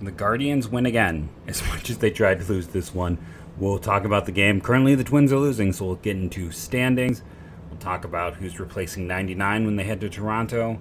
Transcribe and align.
The 0.00 0.10
Guardians 0.10 0.68
win 0.68 0.86
again, 0.86 1.28
as 1.46 1.66
much 1.68 1.90
as 1.90 1.98
they 1.98 2.10
tried 2.10 2.40
to 2.40 2.46
lose 2.52 2.68
this 2.68 2.94
one. 2.94 3.18
We'll 3.56 3.78
talk 3.78 4.04
about 4.04 4.26
the 4.26 4.32
game. 4.32 4.60
Currently, 4.60 4.94
the 4.96 5.04
Twins 5.04 5.32
are 5.32 5.38
losing, 5.38 5.72
so 5.72 5.86
we'll 5.86 5.94
get 5.96 6.16
into 6.16 6.50
standings. 6.50 7.22
We'll 7.70 7.78
talk 7.78 8.04
about 8.04 8.34
who's 8.34 8.58
replacing 8.58 9.06
99 9.06 9.64
when 9.64 9.76
they 9.76 9.84
head 9.84 10.00
to 10.00 10.08
Toronto 10.08 10.80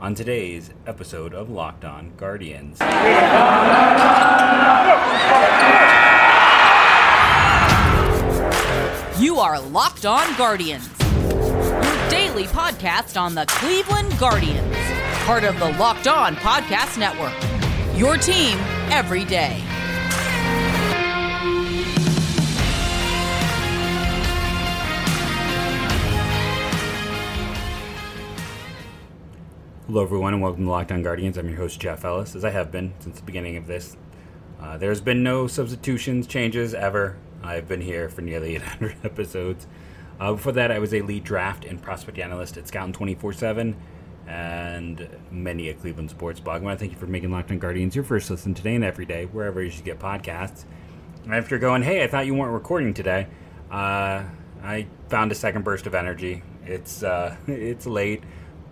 on 0.00 0.14
today's 0.14 0.70
episode 0.86 1.34
of 1.34 1.50
Locked 1.50 1.84
On 1.84 2.12
Guardians. 2.16 2.78
You 9.18 9.38
are 9.38 9.58
Locked 9.60 10.04
On 10.04 10.36
Guardians, 10.36 10.88
your 11.30 12.08
daily 12.10 12.44
podcast 12.44 13.18
on 13.20 13.34
the 13.34 13.46
Cleveland 13.46 14.18
Guardians, 14.18 14.76
part 15.24 15.44
of 15.44 15.58
the 15.58 15.70
Locked 15.78 16.06
On 16.06 16.36
Podcast 16.36 16.98
Network. 16.98 17.32
Your 17.96 18.18
team 18.18 18.58
every 18.90 19.24
day. 19.24 19.62
Hello, 29.86 30.02
everyone, 30.02 30.34
and 30.34 30.42
welcome 30.42 30.64
to 30.64 30.70
Locked 30.70 30.92
On 30.92 31.02
Guardians. 31.02 31.38
I'm 31.38 31.48
your 31.48 31.56
host, 31.56 31.80
Jeff 31.80 32.04
Ellis, 32.04 32.36
as 32.36 32.44
I 32.44 32.50
have 32.50 32.70
been 32.70 32.92
since 32.98 33.18
the 33.18 33.24
beginning 33.24 33.56
of 33.56 33.66
this. 33.66 33.96
Uh, 34.60 34.76
there's 34.76 35.00
been 35.00 35.22
no 35.22 35.46
substitutions, 35.46 36.26
changes 36.26 36.74
ever. 36.74 37.16
I've 37.42 37.66
been 37.66 37.80
here 37.80 38.10
for 38.10 38.20
nearly 38.20 38.56
800 38.56 38.96
episodes. 39.04 39.66
Uh, 40.20 40.32
before 40.32 40.52
that, 40.52 40.70
I 40.70 40.80
was 40.80 40.92
a 40.92 41.00
lead 41.00 41.24
draft 41.24 41.64
and 41.64 41.80
prospect 41.80 42.18
analyst 42.18 42.58
at 42.58 42.68
Scouting 42.68 42.92
24 42.92 43.32
7 43.32 43.74
and 44.26 45.08
many 45.30 45.68
a 45.68 45.74
Cleveland 45.74 46.10
sports 46.10 46.40
blog. 46.40 46.62
I 46.62 46.64
want 46.64 46.78
to 46.78 46.82
thank 46.82 46.92
you 46.92 46.98
for 46.98 47.06
making 47.06 47.30
Locked 47.30 47.50
On 47.50 47.58
Guardians 47.58 47.94
your 47.94 48.04
first 48.04 48.30
listen 48.30 48.54
today 48.54 48.74
and 48.74 48.84
every 48.84 49.06
day, 49.06 49.26
wherever 49.26 49.62
you 49.62 49.70
should 49.70 49.84
get 49.84 49.98
podcasts. 49.98 50.64
After 51.30 51.58
going, 51.58 51.82
hey, 51.82 52.02
I 52.02 52.06
thought 52.06 52.26
you 52.26 52.34
weren't 52.34 52.52
recording 52.52 52.94
today, 52.94 53.26
uh, 53.70 54.24
I 54.62 54.86
found 55.08 55.32
a 55.32 55.34
second 55.34 55.62
burst 55.62 55.86
of 55.86 55.94
energy. 55.94 56.42
It's 56.64 57.02
uh, 57.02 57.36
it's 57.46 57.86
late, 57.86 58.22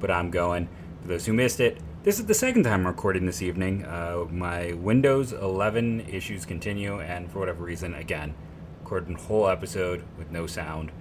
but 0.01 0.11
I'm 0.11 0.31
going. 0.31 0.69
For 1.03 1.09
those 1.09 1.27
who 1.27 1.33
missed 1.33 1.61
it, 1.61 1.79
this 2.03 2.19
is 2.19 2.27
the 2.27 2.35
second 2.35 2.65
time 2.65 2.81
I'm 2.81 2.87
recording 2.87 3.27
this 3.27 3.43
evening. 3.43 3.85
Uh, 3.85 4.27
my 4.31 4.73
Windows 4.73 5.33
11 5.33 6.01
issues 6.09 6.45
continue, 6.45 7.01
and 7.01 7.31
for 7.31 7.39
whatever 7.39 7.65
reason, 7.65 7.95
again, 7.95 8.35
recorded 8.83 9.17
whole 9.17 9.49
episode 9.49 10.05
with 10.19 10.31
no 10.31 10.47
sound. 10.47 10.93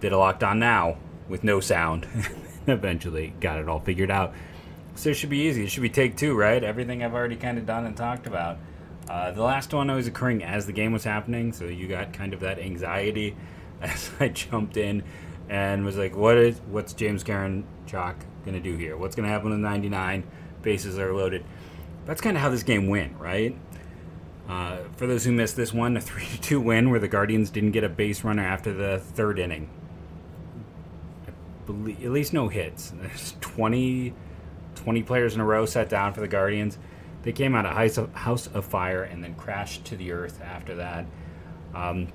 Did 0.00 0.12
a 0.12 0.18
Locked 0.18 0.42
On 0.42 0.58
Now 0.58 0.98
with 1.28 1.44
no 1.44 1.60
sound. 1.60 2.06
Eventually 2.66 3.34
got 3.40 3.58
it 3.58 3.68
all 3.68 3.80
figured 3.80 4.10
out. 4.10 4.34
So 4.94 5.10
it 5.10 5.14
should 5.14 5.30
be 5.30 5.38
easy. 5.38 5.64
It 5.64 5.70
should 5.70 5.82
be 5.82 5.88
take 5.88 6.16
two, 6.16 6.34
right? 6.36 6.62
Everything 6.62 7.02
I've 7.02 7.14
already 7.14 7.36
kind 7.36 7.58
of 7.58 7.66
done 7.66 7.86
and 7.86 7.96
talked 7.96 8.26
about. 8.26 8.58
Uh, 9.08 9.30
the 9.32 9.42
last 9.42 9.72
one 9.74 9.90
was 9.90 10.06
occurring 10.06 10.44
as 10.44 10.66
the 10.66 10.72
game 10.72 10.92
was 10.92 11.04
happening, 11.04 11.52
so 11.52 11.64
you 11.64 11.88
got 11.88 12.12
kind 12.12 12.34
of 12.34 12.40
that 12.40 12.58
anxiety 12.58 13.34
as 13.80 14.10
I 14.20 14.28
jumped 14.28 14.76
in 14.76 15.02
and 15.48 15.84
was 15.84 15.96
like, 15.96 16.16
"What 16.16 16.36
is 16.36 16.60
what's 16.68 16.92
James 16.92 17.24
Karen 17.24 17.64
Chalk 17.86 18.16
gonna 18.44 18.60
do 18.60 18.76
here? 18.76 18.96
What's 18.96 19.16
gonna 19.16 19.28
happen 19.28 19.50
with 19.50 19.58
99? 19.58 20.24
Bases 20.62 20.98
are 20.98 21.12
loaded." 21.12 21.44
That's 22.06 22.20
kind 22.20 22.36
of 22.36 22.42
how 22.42 22.48
this 22.48 22.62
game 22.62 22.88
went, 22.88 23.18
right? 23.18 23.56
Uh, 24.48 24.78
for 24.96 25.06
those 25.06 25.24
who 25.24 25.32
missed 25.32 25.56
this 25.56 25.72
one, 25.72 25.96
a 25.96 26.00
three-two 26.00 26.60
win 26.60 26.90
where 26.90 27.00
the 27.00 27.08
Guardians 27.08 27.50
didn't 27.50 27.72
get 27.72 27.84
a 27.84 27.88
base 27.88 28.22
runner 28.24 28.44
after 28.44 28.72
the 28.72 28.98
third 28.98 29.38
inning. 29.38 29.68
Believe, 31.66 32.04
at 32.04 32.10
least 32.10 32.32
no 32.32 32.48
hits. 32.48 32.90
There's 32.96 33.34
20, 33.40 34.14
20 34.74 35.02
players 35.02 35.34
in 35.34 35.40
a 35.40 35.44
row 35.44 35.66
set 35.66 35.88
down 35.88 36.12
for 36.12 36.20
the 36.20 36.28
Guardians. 36.28 36.78
They 37.22 37.32
came 37.32 37.54
out 37.54 37.66
of 37.66 38.14
House 38.14 38.46
of, 38.48 38.64
Fire 38.64 39.04
and 39.04 39.22
then 39.22 39.34
crashed 39.34 39.84
to 39.86 39.96
the 39.96 40.12
earth 40.12 40.40
after 40.42 40.74
that. 40.76 41.06
Um, 41.74 42.08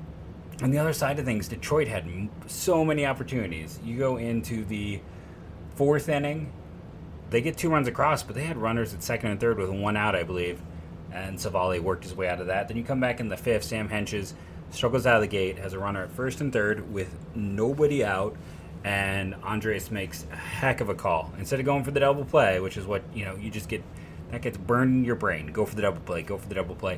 on 0.61 0.71
the 0.71 0.79
other 0.79 0.93
side 0.93 1.17
of 1.19 1.25
things, 1.25 1.47
Detroit 1.47 1.87
had 1.87 2.29
so 2.47 2.83
many 2.83 3.05
opportunities. 3.05 3.79
You 3.85 3.97
go 3.97 4.17
into 4.17 4.65
the 4.65 4.99
fourth 5.75 6.09
inning, 6.09 6.51
they 7.29 7.41
get 7.41 7.57
two 7.57 7.69
runs 7.69 7.87
across, 7.87 8.23
but 8.23 8.35
they 8.35 8.43
had 8.43 8.57
runners 8.57 8.93
at 8.93 9.03
second 9.03 9.31
and 9.31 9.39
third 9.39 9.57
with 9.57 9.69
one 9.69 9.97
out, 9.97 10.15
I 10.15 10.23
believe. 10.23 10.61
And 11.11 11.37
Civale 11.37 11.79
worked 11.79 12.03
his 12.03 12.15
way 12.15 12.27
out 12.27 12.41
of 12.41 12.47
that. 12.47 12.67
Then 12.67 12.77
you 12.77 12.83
come 12.83 12.99
back 12.99 13.19
in 13.19 13.29
the 13.29 13.37
fifth, 13.37 13.63
Sam 13.63 13.89
Hentges 13.89 14.33
struggles 14.71 15.05
out 15.05 15.15
of 15.15 15.21
the 15.21 15.27
gate, 15.27 15.57
has 15.57 15.73
a 15.73 15.79
runner 15.79 16.03
at 16.03 16.11
first 16.11 16.41
and 16.41 16.51
third 16.51 16.91
with 16.91 17.15
nobody 17.35 18.03
out, 18.03 18.35
and 18.87 19.35
Andres 19.43 19.91
makes 19.91 20.25
a 20.31 20.35
heck 20.37 20.79
of 20.79 20.87
a 20.87 20.95
call. 20.95 21.33
Instead 21.37 21.59
of 21.59 21.65
going 21.65 21.83
for 21.83 21.91
the 21.91 21.99
double 21.99 22.23
play, 22.23 22.61
which 22.61 22.77
is 22.77 22.85
what, 22.85 23.03
you 23.13 23.25
know, 23.25 23.35
you 23.35 23.51
just 23.51 23.67
get 23.67 23.83
that 24.31 24.41
gets 24.41 24.57
burned 24.57 24.95
in 24.95 25.03
your 25.03 25.15
brain. 25.15 25.47
Go 25.47 25.65
for 25.65 25.75
the 25.75 25.81
double 25.81 25.99
play, 25.99 26.21
go 26.21 26.37
for 26.37 26.47
the 26.47 26.55
double 26.55 26.73
play. 26.73 26.97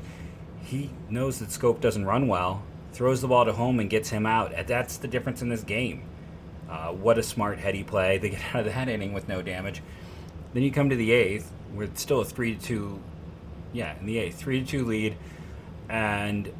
He 0.63 0.91
knows 1.09 1.39
that 1.39 1.49
Schoop 1.49 1.81
doesn't 1.81 2.05
run 2.05 2.27
well, 2.27 2.61
throws 2.93 3.21
the 3.21 3.27
ball 3.27 3.43
to 3.45 3.53
home 3.53 3.79
and 3.79 3.89
gets 3.89 4.09
him 4.09 4.27
out. 4.27 4.53
That's 4.67 4.97
the 4.97 5.07
difference 5.07 5.41
in 5.41 5.49
this 5.49 5.63
game. 5.63 6.03
Uh, 6.69 6.89
what 6.89 7.17
a 7.17 7.23
smart 7.23 7.57
heady 7.57 7.83
play. 7.83 8.19
They 8.19 8.29
get 8.35 8.41
out 8.53 8.67
of 8.67 8.73
that 8.73 8.87
inning 8.87 9.13
with 9.13 9.27
no 9.27 9.41
damage. 9.41 9.81
Then 10.53 10.61
you 10.61 10.71
come 10.71 10.91
to 10.91 10.95
the 10.95 11.11
eighth, 11.11 11.51
where 11.73 11.85
it's 11.85 12.01
still 12.01 12.21
a 12.21 12.25
three 12.25 12.55
to 12.55 12.61
two 12.61 13.01
yeah, 13.73 13.97
in 13.99 14.05
the 14.05 14.19
eighth, 14.19 14.37
three 14.37 14.59
to 14.59 14.65
two 14.65 14.85
lead, 14.85 15.15
and 15.89 16.51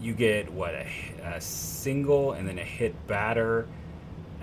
you 0.00 0.12
get 0.12 0.52
what 0.52 0.74
a, 0.74 0.86
a, 1.24 1.40
single 1.40 2.32
and 2.32 2.46
then 2.46 2.58
a 2.58 2.64
hit 2.64 3.06
batter, 3.06 3.66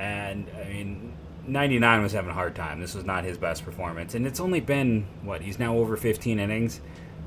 and 0.03 0.49
I 0.59 0.67
mean, 0.67 1.13
ninety 1.47 1.79
nine 1.79 2.01
was 2.01 2.11
having 2.11 2.31
a 2.31 2.33
hard 2.33 2.55
time. 2.55 2.81
This 2.81 2.93
was 2.93 3.05
not 3.05 3.23
his 3.23 3.37
best 3.37 3.63
performance, 3.63 4.15
and 4.15 4.27
it's 4.27 4.39
only 4.39 4.59
been 4.59 5.05
what 5.21 5.41
he's 5.41 5.59
now 5.59 5.77
over 5.77 5.95
fifteen 5.95 6.39
innings 6.39 6.81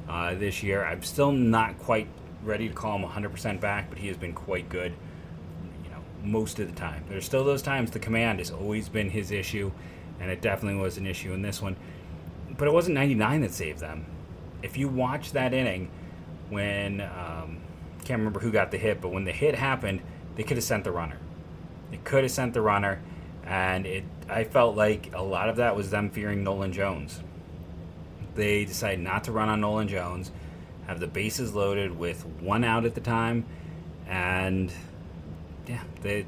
uh, 0.09 0.35
this 0.35 0.63
year. 0.63 0.85
I'm 0.85 1.03
still 1.03 1.33
not 1.33 1.79
quite 1.79 2.09
ready 2.43 2.69
to 2.69 2.75
call 2.75 2.97
him 2.97 3.03
100 3.03 3.31
percent 3.31 3.61
back, 3.61 3.89
but 3.89 3.99
he 3.99 4.09
has 4.09 4.17
been 4.17 4.35
quite 4.35 4.69
good. 4.69 4.93
You 5.85 5.91
know, 5.91 6.03
most 6.23 6.59
of 6.59 6.69
the 6.69 6.75
time. 6.75 7.05
There's 7.09 7.25
still 7.25 7.45
those 7.45 7.63
times 7.63 7.91
the 7.91 7.99
command 7.99 8.39
has 8.41 8.51
always 8.51 8.89
been 8.89 9.11
his 9.11 9.31
issue, 9.31 9.73
and 10.21 10.31
it 10.31 10.43
definitely 10.43 10.81
was 10.81 10.99
an 10.99 11.07
issue 11.07 11.33
in 11.33 11.43
this 11.43 11.63
one. 11.63 11.77
But 12.59 12.69
it 12.69 12.73
wasn't 12.73 12.95
99 12.95 13.41
that 13.43 13.53
saved 13.53 13.81
them 13.81 14.07
if 14.63 14.77
you 14.77 14.89
watch 14.89 15.33
that 15.33 15.53
inning 15.53 15.91
when 16.49 17.01
um, 17.01 17.59
can't 18.05 18.19
remember 18.19 18.41
who 18.41 18.51
got 18.51 18.71
the 18.71 18.79
hit, 18.79 19.01
but 19.01 19.09
when 19.09 19.25
the 19.25 19.33
hit 19.33 19.55
happened, 19.55 20.01
they 20.37 20.43
could 20.43 20.57
have 20.57 20.65
sent 20.65 20.85
the 20.85 20.93
runner. 20.93 21.19
They 21.91 21.99
could 21.99 22.25
have 22.25 22.31
sent 22.31 22.55
the 22.55 22.61
runner, 22.61 23.01
and 23.45 23.87
it. 23.87 24.05
I 24.29 24.43
felt 24.43 24.77
like 24.77 25.15
a 25.15 25.23
lot 25.23 25.49
of 25.49 25.57
that 25.57 25.77
was 25.77 25.91
them 25.91 26.11
fearing 26.11 26.43
Nolan 26.43 26.73
Jones. 26.73 27.21
They 28.35 28.65
decided 28.65 29.01
not 29.01 29.25
to 29.25 29.33
run 29.33 29.49
on 29.49 29.61
Nolan 29.61 29.89
Jones, 29.89 30.33
have 30.87 31.01
the 31.01 31.07
bases 31.07 31.55
loaded 31.55 31.97
with 31.97 32.27
one 32.41 32.65
out 32.65 32.85
at 32.85 32.95
the 32.95 33.01
time, 33.01 33.47
and 34.09 34.73
yeah, 35.67 35.83
they, 36.03 36.27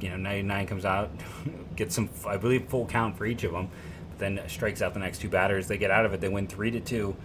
you 0.00 0.10
know, 0.10 0.16
99 0.16 0.66
comes 0.66 0.84
out, 0.84 1.10
gets 1.76 1.94
some, 1.94 2.08
I 2.26 2.36
believe, 2.36 2.66
full 2.66 2.86
count 2.86 3.16
for 3.16 3.26
each 3.26 3.44
of 3.44 3.52
them, 3.52 3.70
but 4.10 4.18
then 4.18 4.40
strikes 4.46 4.82
out 4.82 4.94
the 4.94 5.00
next 5.00 5.20
two 5.20 5.28
batters. 5.28 5.68
They 5.68 5.78
get 5.78 5.90
out 5.90 6.04
of 6.04 6.12
it. 6.12 6.20
They 6.20 6.28
win 6.28 6.46
three 6.46 6.70
to 6.70 6.80
two. 6.80 7.16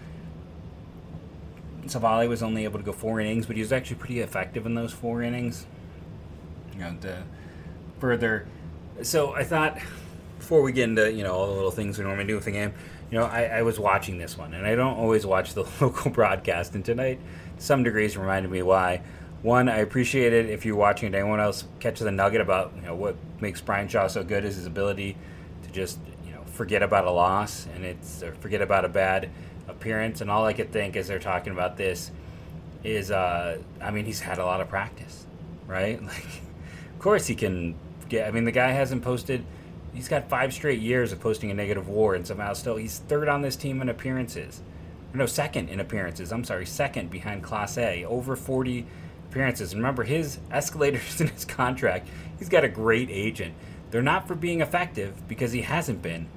Civale 1.86 2.28
was 2.30 2.42
only 2.42 2.64
able 2.64 2.80
to 2.80 2.86
go 2.86 2.94
four 2.94 3.20
innings, 3.20 3.46
but 3.46 3.56
he 3.56 3.62
was 3.62 3.74
actually 3.74 3.98
pretty 3.98 4.20
effective 4.20 4.66
in 4.66 4.74
those 4.74 4.94
four 4.94 5.22
innings. 5.22 5.66
You 6.74 6.80
know, 6.80 6.96
the 7.00 7.24
further. 8.04 8.46
So 9.02 9.34
I 9.34 9.46
thought 9.46 9.78
before 10.38 10.62
we 10.62 10.74
get 10.74 10.90
into 10.90 11.10
you 11.10 11.24
know 11.24 11.32
all 11.32 11.48
the 11.48 11.54
little 11.54 11.72
things 11.72 11.98
we 11.98 12.04
normally 12.04 12.28
do 12.28 12.36
with 12.36 12.44
the 12.44 12.52
game, 12.52 12.74
you 13.10 13.18
know, 13.18 13.24
I, 13.24 13.44
I 13.44 13.62
was 13.62 13.80
watching 13.80 14.18
this 14.18 14.38
one, 14.38 14.54
and 14.54 14.68
I 14.68 14.76
don't 14.76 14.98
always 14.98 15.26
watch 15.26 15.54
the 15.54 15.64
local 15.80 16.12
broadcast, 16.12 16.76
and 16.76 16.84
tonight, 16.84 17.22
to 17.58 17.64
some 17.64 17.82
degrees, 17.82 18.18
reminded 18.18 18.52
me 18.52 18.62
why. 18.62 19.04
One, 19.42 19.70
I 19.70 19.78
appreciate 19.78 20.34
it 20.34 20.50
if 20.50 20.66
you're 20.66 20.76
watching 20.76 21.14
it. 21.14 21.18
Anyone 21.18 21.40
else 21.40 21.64
catch 21.80 22.02
the 22.02 22.12
nugget 22.12 22.42
about 22.42 22.74
you 22.76 22.82
know 22.82 22.94
what 22.94 23.16
makes 23.40 23.62
Bryan 23.62 23.88
Shaw 23.88 24.08
so 24.08 24.22
good 24.22 24.44
is 24.44 24.58
his 24.58 24.66
ability 24.66 25.16
to 25.64 25.72
just 25.72 25.98
you 26.28 26.34
know 26.34 26.44
forget 26.44 26.84
about 26.84 27.06
a 27.06 27.12
loss 27.12 27.68
and 27.74 27.86
it's 27.86 28.22
or 28.22 28.34
forget 28.34 28.62
about 28.62 28.84
a 28.84 28.90
bad 28.90 29.30
appearance, 29.70 30.20
and 30.20 30.30
all 30.30 30.46
I 30.46 30.52
could 30.52 30.74
think 30.74 30.98
as 30.98 31.08
they're 31.08 31.20
talking 31.20 31.54
about 31.54 31.78
this 31.78 32.12
is, 32.84 33.12
uh, 33.12 33.60
I 33.80 33.92
mean, 33.92 34.04
he's 34.04 34.20
had 34.20 34.40
a 34.40 34.46
lot 34.46 34.60
of 34.60 34.68
practice, 34.68 35.26
right? 35.68 36.02
Like, 36.14 36.42
of 36.92 37.00
course 37.06 37.28
he 37.28 37.36
can 37.36 37.76
get. 38.14 38.28
I 38.28 38.32
mean, 38.32 38.46
the 38.46 38.52
guy 38.52 38.72
hasn't 38.72 39.04
posted. 39.04 39.44
He's 39.94 40.08
got 40.08 40.30
five 40.30 40.54
straight 40.54 40.80
years 40.80 41.12
of 41.12 41.20
posting 41.20 41.52
a 41.52 41.54
negative 41.54 41.88
WAR, 41.88 42.16
and 42.16 42.26
somehow 42.26 42.54
still 42.54 42.78
he's 42.78 43.00
third 43.00 43.28
on 43.28 43.42
this 43.42 43.56
team 43.56 43.82
in 43.82 43.90
appearances. 43.90 44.62
No, 45.14 45.26
second 45.26 45.70
in 45.70 45.80
appearances. 45.80 46.32
I'm 46.32 46.44
sorry, 46.44 46.66
second 46.66 47.12
behind 47.12 47.44
Clase, 47.44 48.04
over 48.06 48.36
40 48.36 48.86
appearances. 49.30 49.74
And 49.74 49.82
remember, 49.82 50.04
his 50.04 50.40
escalators 50.50 51.22
in 51.22 51.28
his 51.28 51.46
contract. 51.46 52.08
He's 52.40 52.50
got 52.50 52.64
a 52.64 52.70
great 52.70 53.10
agent. 53.12 53.54
They're 53.92 54.02
not 54.02 54.28
for 54.28 54.36
being 54.36 54.62
effective 54.62 55.28
because 55.28 55.52
he 55.52 55.62
hasn't 55.62 56.02
been. 56.02 56.28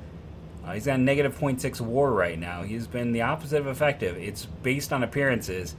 Uh, 0.64 0.72
he's 0.74 0.86
got 0.86 1.00
negative 1.00 1.38
0.6 1.38 1.80
WAR 1.80 2.10
right 2.10 2.38
now. 2.38 2.62
He's 2.62 2.86
been 2.86 3.12
the 3.12 3.22
opposite 3.22 3.60
of 3.60 3.66
effective. 3.66 4.16
It's 4.16 4.44
based 4.44 4.92
on 4.92 5.02
appearances 5.02 5.74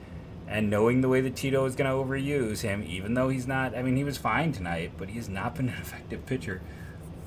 and 0.47 0.69
knowing 0.69 1.01
the 1.01 1.09
way 1.09 1.21
that 1.21 1.35
Tito 1.35 1.65
is 1.65 1.75
going 1.75 1.89
to 1.89 1.95
overuse 1.95 2.61
him, 2.61 2.83
even 2.87 3.13
though 3.13 3.29
he's 3.29 3.47
not. 3.47 3.75
I 3.75 3.81
mean, 3.81 3.97
he 3.97 4.03
was 4.03 4.17
fine 4.17 4.51
tonight, 4.51 4.91
but 4.97 5.09
he's 5.09 5.27
not 5.27 5.55
been 5.55 5.69
an 5.69 5.75
effective 5.75 6.25
pitcher 6.25 6.61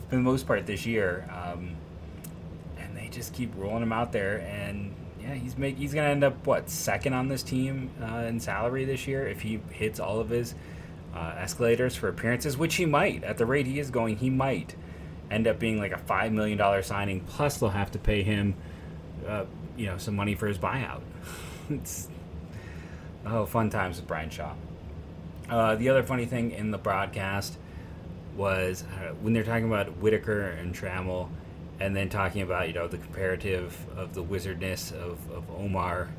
for 0.08 0.16
the 0.16 0.22
most 0.22 0.46
part 0.46 0.66
this 0.66 0.86
year. 0.86 1.28
Um, 1.30 1.76
and 2.78 2.96
they 2.96 3.08
just 3.08 3.32
keep 3.32 3.52
rolling 3.56 3.82
him 3.82 3.92
out 3.92 4.12
there, 4.12 4.40
and 4.40 4.94
yeah, 5.20 5.34
he's 5.34 5.58
make 5.58 5.76
he's 5.76 5.92
gonna 5.92 6.08
end 6.08 6.24
up 6.24 6.46
what 6.46 6.70
second 6.70 7.12
on 7.12 7.28
this 7.28 7.42
team 7.42 7.90
uh, 8.02 8.24
in 8.26 8.40
salary 8.40 8.84
this 8.84 9.06
year 9.06 9.28
if 9.28 9.42
he 9.42 9.60
hits 9.70 10.00
all 10.00 10.18
of 10.18 10.30
his 10.30 10.54
uh, 11.14 11.34
escalators 11.36 11.94
for 11.94 12.08
appearances, 12.08 12.56
which 12.56 12.76
he 12.76 12.86
might. 12.86 13.22
At 13.24 13.36
the 13.36 13.46
rate 13.46 13.66
he 13.66 13.78
is 13.78 13.90
going, 13.90 14.16
he 14.16 14.30
might 14.30 14.74
end 15.30 15.46
up 15.46 15.58
being 15.58 15.78
like 15.78 15.92
a 15.92 15.98
five 15.98 16.32
million 16.32 16.58
dollar 16.58 16.82
signing. 16.82 17.20
Plus, 17.20 17.58
they'll 17.58 17.70
have 17.70 17.90
to 17.92 17.98
pay 17.98 18.22
him, 18.22 18.54
uh, 19.26 19.44
you 19.76 19.86
know, 19.86 19.98
some 19.98 20.16
money 20.16 20.34
for 20.34 20.46
his 20.46 20.58
buyout. 20.58 21.02
it's 21.70 22.08
oh, 23.26 23.46
fun 23.46 23.70
times 23.70 23.96
with 23.96 24.06
Bryan 24.06 24.30
Shaw. 24.30 24.54
Uh, 25.48 25.74
the 25.74 25.88
other 25.88 26.02
funny 26.02 26.26
thing 26.26 26.52
in 26.52 26.70
the 26.70 26.78
broadcast 26.78 27.56
was 28.36 28.84
uh, 28.84 29.12
when 29.20 29.32
they're 29.32 29.42
talking 29.42 29.66
about 29.66 29.96
Whitaker 29.98 30.42
and 30.42 30.74
Trammell 30.74 31.28
and 31.80 31.96
then 31.96 32.08
talking 32.08 32.42
about 32.42 32.68
you 32.68 32.74
know 32.74 32.86
the 32.86 32.98
comparative 32.98 33.76
of 33.96 34.14
the 34.14 34.22
wizardness 34.22 34.92
of, 34.92 35.18
of 35.30 35.50
Omar 35.50 36.10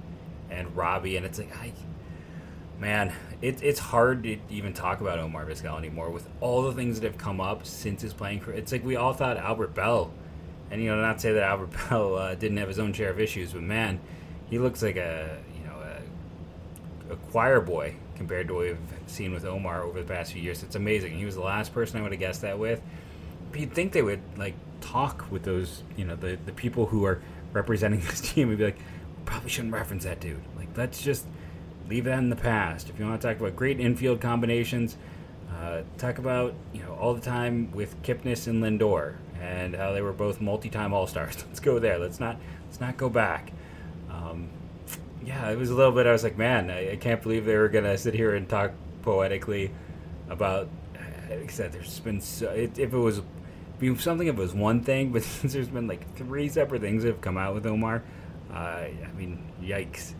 and 0.49 0.75
Robbie, 0.75 1.15
and 1.15 1.25
it's 1.25 1.39
like 1.39 1.55
I, 1.57 1.71
man, 2.79 3.13
it, 3.41 3.63
it's 3.63 3.79
hard 3.79 4.23
to 4.23 4.37
even 4.49 4.73
talk 4.73 4.99
about 4.99 5.19
Omar 5.19 5.45
Vizquel 5.45 5.77
anymore 5.77 6.09
with 6.09 6.27
all 6.41 6.63
the 6.63 6.73
things 6.73 6.99
that 6.99 7.07
have 7.07 7.17
come 7.17 7.39
up 7.39 7.65
since 7.65 8.01
his 8.01 8.13
playing 8.13 8.41
career. 8.41 8.57
It's 8.57 8.71
like 8.71 8.83
we 8.83 8.95
all 8.95 9.13
thought 9.13 9.37
Albert 9.37 9.73
Belle, 9.75 10.11
and 10.71 10.81
you 10.81 10.89
know 10.89 10.99
not 10.99 11.17
to 11.17 11.19
say 11.21 11.33
that 11.33 11.43
Albert 11.43 11.69
Belle 11.89 12.15
uh, 12.15 12.35
didn't 12.35 12.57
have 12.57 12.67
his 12.67 12.79
own 12.79 12.91
share 12.91 13.11
of 13.11 13.19
issues, 13.19 13.53
but 13.53 13.61
man, 13.61 13.99
he 14.49 14.57
looks 14.59 14.81
like 14.81 14.97
a 14.97 15.37
a, 17.11 17.15
choir 17.31 17.61
boy 17.61 17.95
compared 18.15 18.47
to 18.47 18.53
what 18.53 18.65
we've 18.65 18.77
seen 19.07 19.33
with 19.33 19.45
Omar 19.45 19.83
over 19.83 19.99
the 19.99 20.07
past 20.07 20.33
few 20.33 20.41
years. 20.41 20.63
It's 20.63 20.75
amazing. 20.75 21.17
He 21.17 21.25
was 21.25 21.35
the 21.35 21.41
last 21.41 21.73
person 21.73 21.99
I 21.99 22.03
would 22.03 22.11
have 22.11 22.19
guessed 22.19 22.41
that 22.41 22.57
with. 22.57 22.81
But 23.51 23.59
you'd 23.59 23.73
think 23.73 23.91
they 23.91 24.01
would 24.01 24.21
like 24.37 24.55
talk 24.79 25.29
with 25.31 25.43
those, 25.43 25.83
you 25.97 26.05
know, 26.05 26.15
the, 26.15 26.37
the 26.45 26.51
people 26.51 26.87
who 26.87 27.05
are 27.05 27.21
representing 27.53 27.99
this 28.07 28.21
team 28.21 28.49
and 28.49 28.57
be 28.57 28.65
like, 28.65 28.79
probably 29.25 29.49
shouldn't 29.49 29.73
reference 29.73 30.03
that 30.03 30.19
dude. 30.19 30.41
Like, 30.55 30.69
let's 30.75 31.01
just 31.01 31.25
leave 31.87 32.05
that 32.05 32.19
in 32.19 32.29
the 32.29 32.35
past. 32.35 32.89
If 32.89 32.99
you 32.99 33.05
want 33.05 33.21
to 33.21 33.27
talk 33.27 33.39
about 33.39 33.55
great 33.55 33.79
infield 33.79 34.21
combinations, 34.21 34.97
uh, 35.59 35.81
talk 35.97 36.17
about, 36.17 36.53
you 36.73 36.81
know, 36.81 36.93
all 36.93 37.13
the 37.13 37.21
time 37.21 37.71
with 37.71 38.01
Kipnis 38.03 38.47
and 38.47 38.63
Lindor 38.63 39.15
and 39.41 39.75
how 39.75 39.91
they 39.91 40.01
were 40.01 40.13
both 40.13 40.39
multi-time 40.39 40.93
All-Stars. 40.93 41.43
Let's 41.47 41.59
go 41.59 41.79
there. 41.79 41.97
Let's 41.97 42.19
not 42.19 42.37
let's 42.65 42.79
not 42.79 42.97
go 42.97 43.09
back. 43.09 43.51
Um, 44.09 44.49
yeah, 45.23 45.49
it 45.49 45.57
was 45.57 45.69
a 45.69 45.75
little 45.75 45.91
bit. 45.91 46.07
I 46.07 46.11
was 46.11 46.23
like, 46.23 46.37
man, 46.37 46.69
I, 46.69 46.91
I 46.91 46.95
can't 46.95 47.21
believe 47.21 47.45
they 47.45 47.55
were 47.55 47.69
gonna 47.69 47.97
sit 47.97 48.13
here 48.13 48.35
and 48.35 48.47
talk 48.47 48.71
poetically 49.01 49.71
about. 50.29 50.69
Like 51.29 51.43
I 51.43 51.47
said, 51.47 51.71
there's 51.71 51.99
been 51.99 52.19
so, 52.19 52.49
it, 52.49 52.77
if 52.77 52.93
it 52.93 52.97
was 52.97 53.21
something 53.99 54.27
if 54.27 54.35
it 54.35 54.39
was 54.39 54.53
one 54.53 54.81
thing, 54.83 55.11
but 55.13 55.23
since 55.23 55.53
there's 55.53 55.69
been 55.69 55.87
like 55.87 56.15
three 56.15 56.49
separate 56.49 56.81
things 56.81 57.03
that 57.03 57.09
have 57.09 57.21
come 57.21 57.37
out 57.37 57.53
with 57.53 57.65
Omar, 57.65 58.03
uh, 58.51 58.55
I 58.55 59.11
mean, 59.15 59.41
yikes. 59.61 60.13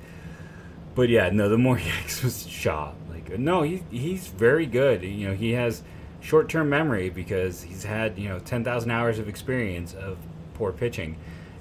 But 0.96 1.10
yeah, 1.10 1.30
no, 1.30 1.50
the 1.50 1.58
more 1.58 1.78
yikes 1.78 2.24
was 2.24 2.48
Shaw. 2.48 2.94
Like, 3.10 3.38
no, 3.38 3.62
he, 3.62 3.84
he's 3.92 4.28
very 4.28 4.66
good. 4.66 5.04
You 5.04 5.30
know, 5.30 5.36
he 5.36 5.52
has 5.52 5.84
short 6.22 6.50
term 6.50 6.70
memory 6.70 7.10
because 7.10 7.62
he's 7.62 7.84
had, 7.84 8.18
you 8.18 8.30
know, 8.30 8.40
10,000 8.40 8.92
hours 8.92 9.20
of 9.20 9.28
experience 9.28 9.94
of 9.94 10.18
poor 10.54 10.72
pitching. 10.72 11.18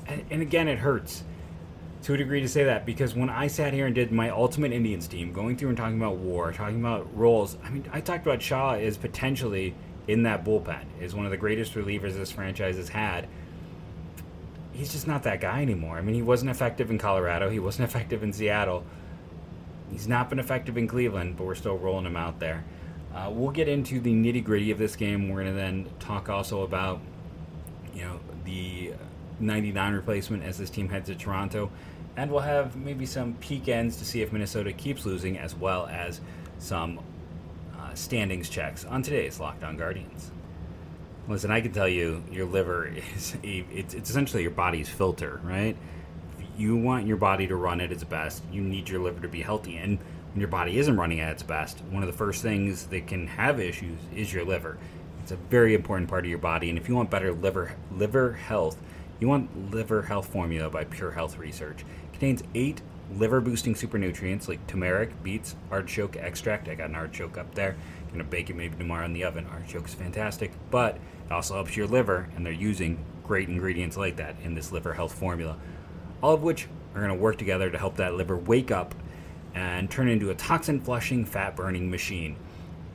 And, 0.06 0.24
and 0.30 0.42
again, 0.42 0.68
it 0.68 0.78
hurts 0.78 1.24
to 2.02 2.14
a 2.14 2.16
degree 2.16 2.40
to 2.40 2.48
say 2.48 2.64
that 2.64 2.86
because 2.86 3.14
when 3.14 3.28
I 3.28 3.46
sat 3.46 3.74
here 3.74 3.86
and 3.86 3.94
did 3.94 4.10
my 4.10 4.30
Ultimate 4.30 4.72
Indians 4.72 5.06
team, 5.06 5.32
going 5.32 5.56
through 5.56 5.68
and 5.68 5.78
talking 5.78 5.98
about 5.98 6.16
war, 6.16 6.52
talking 6.52 6.80
about 6.80 7.14
roles, 7.16 7.58
I 7.62 7.70
mean, 7.70 7.84
I 7.92 8.00
talked 8.00 8.26
about 8.26 8.40
Shaw 8.40 8.74
as 8.74 8.96
potentially 8.96 9.74
in 10.08 10.22
that 10.22 10.44
bullpen 10.44 10.84
is 11.00 11.14
one 11.14 11.24
of 11.24 11.30
the 11.30 11.36
greatest 11.36 11.74
relievers 11.74 12.14
this 12.14 12.30
franchise 12.30 12.76
has 12.76 12.88
had. 12.88 13.28
He's 14.72 14.92
just 14.92 15.06
not 15.06 15.24
that 15.24 15.40
guy 15.40 15.60
anymore. 15.60 15.98
I 15.98 16.00
mean, 16.00 16.14
he 16.14 16.22
wasn't 16.22 16.50
effective 16.50 16.90
in 16.90 16.98
Colorado. 16.98 17.50
He 17.50 17.58
wasn't 17.58 17.88
effective 17.90 18.22
in 18.22 18.32
Seattle. 18.32 18.84
He's 19.90 20.08
not 20.08 20.30
been 20.30 20.38
effective 20.38 20.78
in 20.78 20.86
Cleveland, 20.86 21.36
but 21.36 21.44
we're 21.44 21.54
still 21.54 21.76
rolling 21.76 22.06
him 22.06 22.16
out 22.16 22.40
there. 22.40 22.64
Uh, 23.14 23.28
we'll 23.30 23.50
get 23.50 23.68
into 23.68 24.00
the 24.00 24.12
nitty 24.12 24.42
gritty 24.42 24.70
of 24.70 24.78
this 24.78 24.96
game. 24.96 25.28
We're 25.28 25.42
going 25.42 25.54
to 25.54 25.60
then 25.60 25.88
talk 25.98 26.28
also 26.28 26.62
about, 26.62 27.00
you 27.92 28.02
know, 28.02 28.20
the 28.44 28.94
99 29.40 29.94
replacement 29.94 30.42
as 30.42 30.58
this 30.58 30.70
team 30.70 30.88
heads 30.88 31.08
to 31.08 31.14
Toronto. 31.14 31.70
And 32.16 32.30
we'll 32.30 32.40
have 32.40 32.76
maybe 32.76 33.06
some 33.06 33.34
peak 33.34 33.68
ends 33.68 33.96
to 33.96 34.04
see 34.04 34.22
if 34.22 34.32
Minnesota 34.32 34.72
keeps 34.72 35.06
losing, 35.06 35.38
as 35.38 35.54
well 35.54 35.86
as 35.86 36.20
some 36.58 37.00
uh, 37.78 37.94
standings 37.94 38.48
checks 38.48 38.84
on 38.84 39.02
today's 39.02 39.40
Locked 39.40 39.64
On 39.64 39.76
Guardians. 39.76 40.30
Listen, 41.28 41.50
I 41.50 41.60
can 41.60 41.72
tell 41.72 41.88
you, 41.88 42.22
your 42.30 42.46
liver 42.46 42.86
is 43.16 43.36
a, 43.44 43.64
it's, 43.72 43.94
it's 43.94 44.10
essentially 44.10 44.42
your 44.42 44.50
body's 44.50 44.88
filter, 44.88 45.40
right? 45.44 45.76
If 46.38 46.60
you 46.60 46.76
want 46.76 47.06
your 47.06 47.16
body 47.16 47.46
to 47.46 47.56
run 47.56 47.80
at 47.80 47.92
its 47.92 48.04
best, 48.04 48.42
you 48.52 48.60
need 48.60 48.88
your 48.88 49.00
liver 49.00 49.20
to 49.20 49.28
be 49.28 49.42
healthy. 49.42 49.76
And 49.76 49.98
when 50.32 50.40
your 50.40 50.48
body 50.48 50.78
isn't 50.78 50.96
running 50.96 51.20
at 51.20 51.32
its 51.32 51.42
best, 51.42 51.80
one 51.90 52.02
of 52.02 52.06
the 52.08 52.16
first 52.16 52.42
things 52.42 52.86
that 52.86 53.06
can 53.06 53.26
have 53.26 53.60
issues 53.60 53.98
is 54.14 54.32
your 54.32 54.44
liver. 54.44 54.78
It's 55.22 55.32
a 55.32 55.36
very 55.36 55.74
important 55.74 56.08
part 56.08 56.24
of 56.24 56.30
your 56.30 56.38
body, 56.38 56.70
and 56.70 56.78
if 56.78 56.88
you 56.88 56.94
want 56.94 57.10
better 57.10 57.32
liver 57.32 57.74
liver 57.92 58.32
health, 58.32 58.80
you 59.20 59.28
want 59.28 59.70
Liver 59.70 60.02
Health 60.02 60.28
Formula 60.28 60.70
by 60.70 60.84
Pure 60.84 61.12
Health 61.12 61.36
Research. 61.36 61.82
It 61.82 62.12
contains 62.12 62.42
eight 62.54 62.80
liver 63.16 63.40
boosting 63.40 63.74
super 63.74 63.98
nutrients 63.98 64.48
like 64.48 64.66
turmeric, 64.66 65.22
beets, 65.22 65.56
artichoke 65.70 66.16
extract. 66.16 66.68
I 66.68 66.74
got 66.74 66.88
an 66.88 66.94
artichoke 66.94 67.36
up 67.36 67.54
there. 67.54 67.76
Gonna 68.12 68.24
bake 68.24 68.50
it 68.50 68.56
maybe 68.56 68.76
tomorrow 68.76 69.04
in 69.04 69.12
the 69.12 69.24
oven. 69.24 69.46
Artichoke 69.52 69.86
is 69.86 69.94
fantastic, 69.94 70.52
but 70.70 70.96
it 70.96 71.32
also 71.32 71.54
helps 71.54 71.76
your 71.76 71.86
liver, 71.86 72.28
and 72.34 72.44
they're 72.44 72.52
using 72.52 73.04
great 73.22 73.48
ingredients 73.48 73.96
like 73.96 74.16
that 74.16 74.36
in 74.42 74.54
this 74.54 74.72
liver 74.72 74.94
health 74.94 75.12
formula. 75.12 75.56
All 76.22 76.34
of 76.34 76.42
which 76.42 76.66
are 76.94 77.00
gonna 77.00 77.14
work 77.14 77.36
together 77.36 77.70
to 77.70 77.78
help 77.78 77.96
that 77.96 78.14
liver 78.14 78.36
wake 78.36 78.70
up 78.70 78.94
and 79.54 79.90
turn 79.90 80.08
into 80.08 80.30
a 80.30 80.34
toxin 80.34 80.80
flushing, 80.80 81.24
fat 81.24 81.54
burning 81.56 81.90
machine. 81.90 82.36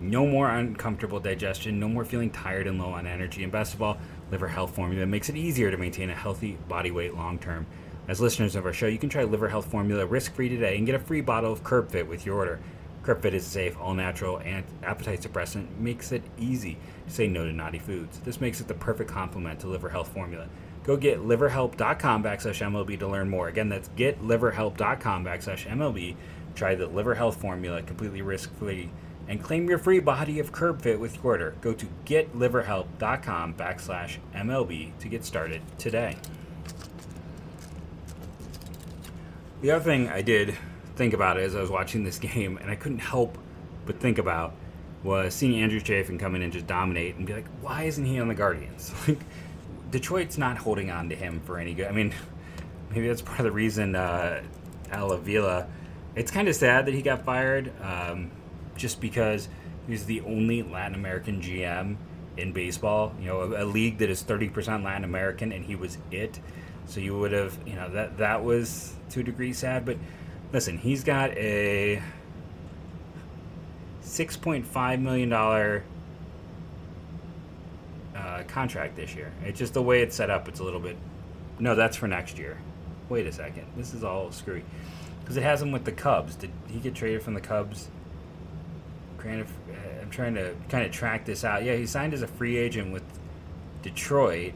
No 0.01 0.25
more 0.25 0.49
uncomfortable 0.49 1.19
digestion, 1.19 1.79
no 1.79 1.87
more 1.87 2.03
feeling 2.03 2.29
tired 2.29 2.67
and 2.67 2.79
low 2.79 2.89
on 2.89 3.07
energy, 3.07 3.43
and 3.43 3.51
best 3.51 3.73
of 3.73 3.81
all, 3.81 3.97
liver 4.35 4.49
health 4.49 4.75
formula 4.75 5.05
makes 5.05 5.29
it 5.29 5.37
easier 5.37 5.71
to 5.71 5.77
maintain 5.77 6.09
a 6.09 6.13
healthy 6.13 6.57
body 6.67 6.91
weight 6.91 7.15
long 7.15 7.39
term. 7.39 7.65
As 8.09 8.19
listeners 8.19 8.57
of 8.57 8.65
our 8.65 8.73
show, 8.73 8.85
you 8.85 8.97
can 8.97 9.07
try 9.07 9.23
Liver 9.23 9.47
Health 9.47 9.71
Formula 9.71 10.05
risk-free 10.05 10.49
today 10.49 10.75
and 10.75 10.85
get 10.85 10.93
a 10.93 10.99
free 10.99 11.21
bottle 11.21 11.53
of 11.53 11.63
CurbFit 11.63 12.05
with 12.05 12.25
your 12.25 12.35
order. 12.35 12.59
CurbFit 13.03 13.31
is 13.31 13.45
safe, 13.45 13.77
all-natural, 13.79 14.39
and 14.39 14.65
appetite 14.83 15.21
suppressant 15.21 15.67
makes 15.79 16.11
it 16.11 16.21
easy 16.37 16.77
to 17.07 17.13
say 17.13 17.27
no 17.29 17.45
to 17.45 17.53
naughty 17.53 17.79
foods. 17.79 18.19
This 18.25 18.41
makes 18.41 18.59
it 18.59 18.67
the 18.67 18.73
perfect 18.73 19.09
complement 19.09 19.61
to 19.61 19.67
Liver 19.67 19.87
Health 19.87 20.09
Formula. 20.09 20.49
Go 20.83 20.97
get 20.97 21.21
liverhelp.com 21.21 22.21
backslash 22.21 22.61
MLB 22.61 22.99
to 22.99 23.07
learn 23.07 23.29
more. 23.29 23.47
Again, 23.47 23.69
that's 23.69 23.87
getliverhelp.com 23.95 25.23
backslash 25.23 25.65
MLB. 25.65 26.17
Try 26.55 26.75
the 26.75 26.87
Liver 26.87 27.15
Health 27.15 27.39
Formula 27.39 27.81
completely 27.83 28.21
risk-free 28.21 28.89
and 29.27 29.41
claim 29.41 29.67
your 29.67 29.77
free 29.77 29.99
body 29.99 30.39
of 30.39 30.51
curb 30.51 30.81
fit 30.81 30.99
with 30.99 31.15
your 31.15 31.25
order. 31.25 31.55
Go 31.61 31.73
to 31.73 31.87
getliverhelp.com 32.05 33.53
backslash 33.55 34.17
MLB 34.33 34.97
to 34.99 35.07
get 35.07 35.25
started 35.25 35.61
today. 35.77 36.17
The 39.61 39.71
other 39.71 39.83
thing 39.83 40.09
I 40.09 40.21
did 40.21 40.55
think 40.95 41.13
about 41.13 41.37
as 41.37 41.55
I 41.55 41.61
was 41.61 41.69
watching 41.69 42.03
this 42.03 42.19
game, 42.33 42.57
and 42.57 42.69
I 42.69 42.75
couldn't 42.75 42.99
help 42.99 43.37
but 43.85 43.99
think 43.99 44.17
about, 44.17 44.53
was 45.03 45.33
seeing 45.33 45.61
Andrew 45.61 45.79
Chafin 45.79 46.17
come 46.17 46.35
in 46.35 46.41
and 46.41 46.51
just 46.51 46.65
dominate 46.65 47.15
and 47.15 47.27
be 47.27 47.33
like, 47.33 47.47
why 47.61 47.83
isn't 47.83 48.03
he 48.03 48.19
on 48.19 48.27
the 48.27 48.35
Guardians? 48.35 48.93
Like, 49.07 49.19
Detroit's 49.91 50.37
not 50.37 50.57
holding 50.57 50.89
on 50.89 51.09
to 51.09 51.15
him 51.15 51.39
for 51.45 51.57
any 51.57 51.73
good. 51.73 51.87
I 51.87 51.91
mean, 51.91 52.13
maybe 52.89 53.07
that's 53.07 53.21
part 53.21 53.39
of 53.39 53.45
the 53.45 53.51
reason 53.51 53.95
uh, 53.95 54.41
Al 54.91 55.11
Avila. 55.11 55.67
It's 56.15 56.31
kind 56.31 56.47
of 56.47 56.55
sad 56.55 56.87
that 56.87 56.93
he 56.93 57.01
got 57.01 57.23
fired, 57.23 57.71
um, 57.81 58.31
just 58.75 59.01
because 59.01 59.47
he's 59.87 60.05
the 60.05 60.21
only 60.21 60.63
Latin 60.63 60.95
American 60.95 61.41
GM 61.41 61.97
in 62.37 62.51
baseball. 62.51 63.13
You 63.19 63.27
know, 63.27 63.41
a, 63.41 63.63
a 63.63 63.65
league 63.65 63.97
that 63.99 64.09
is 64.09 64.21
thirty 64.21 64.49
percent 64.49 64.83
Latin 64.83 65.03
American, 65.03 65.51
and 65.51 65.65
he 65.65 65.75
was 65.75 65.97
it. 66.11 66.39
So 66.87 66.99
you 66.99 67.17
would 67.17 67.31
have, 67.31 67.57
you 67.65 67.75
know, 67.75 67.89
that 67.89 68.17
that 68.17 68.43
was 68.43 68.93
to 69.11 69.21
a 69.21 69.23
degree 69.23 69.53
sad. 69.53 69.85
But 69.85 69.97
listen, 70.51 70.77
he's 70.77 71.03
got 71.03 71.31
a 71.31 72.01
six 74.01 74.37
point 74.37 74.65
five 74.65 74.99
million 74.99 75.29
dollar 75.29 75.83
uh, 78.15 78.43
contract 78.47 78.95
this 78.95 79.15
year. 79.15 79.31
It's 79.43 79.59
just 79.59 79.73
the 79.73 79.81
way 79.81 80.01
it's 80.01 80.15
set 80.15 80.29
up. 80.29 80.47
It's 80.47 80.59
a 80.59 80.63
little 80.63 80.79
bit. 80.79 80.97
No, 81.59 81.75
that's 81.75 81.97
for 81.97 82.07
next 82.07 82.37
year. 82.37 82.57
Wait 83.09 83.25
a 83.27 83.31
second. 83.31 83.65
This 83.77 83.93
is 83.93 84.03
all 84.03 84.31
screwy 84.31 84.63
because 85.21 85.37
it 85.37 85.43
has 85.43 85.61
him 85.61 85.71
with 85.71 85.85
the 85.85 85.91
Cubs. 85.91 86.35
Did 86.35 86.51
he 86.67 86.79
get 86.79 86.95
traded 86.95 87.23
from 87.23 87.33
the 87.33 87.41
Cubs? 87.41 87.89
Of, 89.25 89.49
uh, 89.49 90.01
I'm 90.01 90.09
trying 90.11 90.35
to 90.35 90.53
kind 90.69 90.85
of 90.85 90.91
track 90.91 91.25
this 91.25 91.43
out. 91.43 91.63
Yeah, 91.63 91.75
he 91.75 91.87
signed 91.87 92.13
as 92.13 92.21
a 92.21 92.27
free 92.27 92.57
agent 92.57 92.93
with 92.93 93.03
Detroit. 93.81 94.53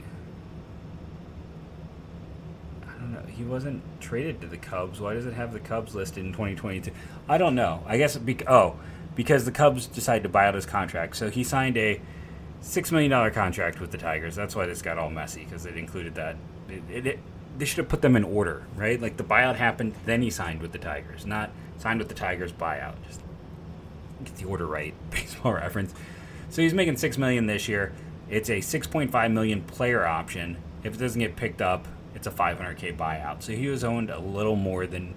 I 2.84 2.92
don't 3.00 3.14
know. 3.14 3.24
He 3.28 3.44
wasn't 3.44 3.82
traded 4.00 4.42
to 4.42 4.48
the 4.48 4.58
Cubs. 4.58 5.02
Why 5.02 5.16
does 5.16 5.26
it 5.26 5.34
have 5.34 5.54
the 5.54 5.60
Cubs 5.60 5.96
listed 5.96 6.24
in 6.24 6.32
2022? 6.32 6.92
I 7.28 7.38
don't 7.38 7.56
know. 7.56 7.84
I 7.88 7.98
guess 7.98 8.16
be- 8.18 8.48
oh, 8.48 8.76
because 9.16 9.46
the 9.46 9.52
Cubs 9.52 9.88
decided 9.88 10.24
to 10.24 10.30
buy 10.30 10.48
out 10.48 10.54
his 10.54 10.68
contract. 10.68 11.16
So 11.16 11.30
he 11.30 11.44
signed 11.44 11.78
a 11.78 12.00
six 12.62 12.92
million 12.92 13.10
dollar 13.10 13.32
contract 13.32 13.80
with 13.80 13.92
the 13.92 13.98
Tigers. 13.98 14.36
That's 14.36 14.56
why 14.56 14.66
this 14.66 14.82
got 14.82 14.98
all 14.98 15.10
messy 15.10 15.46
because 15.46 15.66
it 15.66 15.78
included 15.78 16.16
that. 16.16 16.36
It, 16.70 16.84
it, 16.92 17.08
it, 17.08 17.20
they 17.58 17.66
should 17.66 17.80
have 17.80 17.90
put 17.90 18.02
them 18.02 18.16
in 18.16 18.24
order, 18.24 18.64
right? 18.76 19.02
Like 19.02 19.18
the 19.18 19.24
buyout 19.24 19.56
happened, 19.56 19.96
then 20.06 20.22
he 20.22 20.30
signed 20.30 20.62
with 20.62 20.72
the 20.72 20.78
Tigers, 20.78 21.26
not 21.26 21.50
signed 21.78 22.00
with 22.00 22.08
the 22.08 22.14
Tigers 22.14 22.54
buyout. 22.54 22.96
Just 23.06 23.22
get 24.24 24.36
the 24.36 24.46
order 24.46 24.66
right. 24.66 24.94
Baseball 25.12 25.54
reference. 25.54 25.94
So 26.50 26.62
he's 26.62 26.74
making 26.74 26.98
six 26.98 27.18
million 27.18 27.46
this 27.46 27.68
year. 27.68 27.94
It's 28.30 28.50
a 28.50 28.60
6.5 28.60 29.32
million 29.32 29.62
player 29.64 30.06
option. 30.06 30.58
If 30.84 30.94
it 30.96 30.98
doesn't 30.98 31.20
get 31.20 31.36
picked 31.36 31.62
up, 31.62 31.88
it's 32.14 32.28
a 32.28 32.32
500k 32.32 32.96
buyout. 32.96 33.42
So 33.42 33.54
he 33.54 33.68
was 33.68 33.84
owned 33.84 34.10
a 34.10 34.20
little 34.20 34.56
more 34.56 34.86
than 34.86 35.16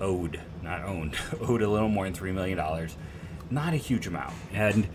owed, 0.00 0.40
not 0.62 0.82
owned, 0.82 1.16
owed 1.40 1.62
a 1.62 1.68
little 1.68 1.88
more 1.88 2.04
than 2.04 2.14
three 2.14 2.32
million 2.32 2.58
dollars. 2.58 2.96
Not 3.50 3.74
a 3.74 3.76
huge 3.76 4.06
amount, 4.06 4.32
and 4.52 4.88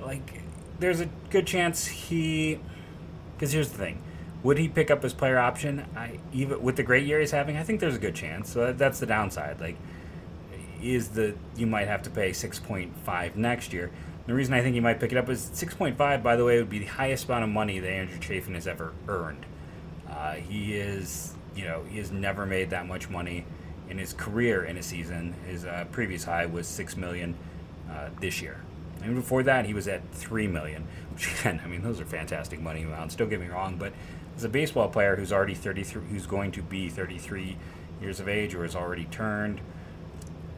like 0.00 0.42
there's 0.78 1.00
a 1.00 1.08
good 1.30 1.46
chance 1.46 1.86
he. 1.86 2.60
Because 3.34 3.52
here's 3.52 3.70
the 3.70 3.78
thing, 3.78 4.00
would 4.42 4.58
he 4.58 4.68
pick 4.68 4.90
up 4.90 5.02
his 5.02 5.12
player 5.12 5.38
option? 5.38 5.84
I 5.96 6.18
even 6.32 6.62
with 6.62 6.76
the 6.76 6.82
great 6.82 7.06
year 7.06 7.20
he's 7.20 7.32
having, 7.32 7.56
I 7.56 7.64
think 7.64 7.80
there's 7.80 7.96
a 7.96 8.00
good 8.00 8.14
chance. 8.14 8.50
So 8.50 8.66
that, 8.66 8.78
that's 8.78 9.00
the 9.00 9.06
downside. 9.06 9.60
Like, 9.60 9.76
is 10.82 11.10
the 11.10 11.34
you 11.56 11.66
might 11.66 11.88
have 11.88 12.02
to 12.02 12.10
pay 12.10 12.30
6.5 12.30 13.36
next 13.36 13.72
year. 13.72 13.90
The 14.26 14.34
reason 14.34 14.54
I 14.54 14.62
think 14.62 14.74
he 14.74 14.80
might 14.80 15.00
pick 15.00 15.12
it 15.12 15.18
up 15.18 15.28
is 15.28 15.50
6.5. 15.50 16.22
By 16.22 16.36
the 16.36 16.44
way, 16.44 16.58
would 16.58 16.70
be 16.70 16.78
the 16.78 16.84
highest 16.84 17.26
amount 17.26 17.44
of 17.44 17.50
money 17.50 17.78
that 17.80 17.90
Andrew 17.90 18.20
Chafin 18.20 18.54
has 18.54 18.66
ever 18.66 18.92
earned. 19.08 19.44
Uh, 20.08 20.34
he 20.34 20.74
is, 20.74 21.34
you 21.56 21.64
know, 21.64 21.82
he 21.88 21.98
has 21.98 22.12
never 22.12 22.46
made 22.46 22.70
that 22.70 22.86
much 22.86 23.10
money 23.10 23.44
in 23.88 23.98
his 23.98 24.12
career 24.12 24.64
in 24.64 24.76
a 24.76 24.82
season. 24.82 25.34
His 25.46 25.64
uh, 25.64 25.86
previous 25.90 26.24
high 26.24 26.46
was 26.46 26.68
six 26.68 26.96
million 26.96 27.36
uh, 27.90 28.10
this 28.20 28.40
year. 28.40 28.62
And 29.02 29.16
before 29.16 29.42
that, 29.42 29.66
he 29.66 29.74
was 29.74 29.88
at 29.88 30.08
three 30.12 30.46
million. 30.46 30.86
Which 31.12 31.28
again, 31.40 31.60
I 31.64 31.68
mean, 31.68 31.82
those 31.82 32.00
are 32.00 32.04
fantastic 32.04 32.60
money 32.60 32.82
amounts. 32.82 33.16
Don't 33.16 33.28
get 33.28 33.40
me 33.40 33.48
wrong, 33.48 33.76
but 33.76 33.92
as 34.36 34.44
a 34.44 34.48
baseball 34.48 34.88
player 34.88 35.16
who's 35.16 35.32
already 35.32 35.54
33, 35.54 36.02
who's 36.10 36.26
going 36.26 36.52
to 36.52 36.62
be 36.62 36.88
33 36.88 37.56
years 38.00 38.20
of 38.20 38.28
age 38.28 38.54
or 38.54 38.62
has 38.62 38.74
already 38.76 39.04
turned 39.06 39.60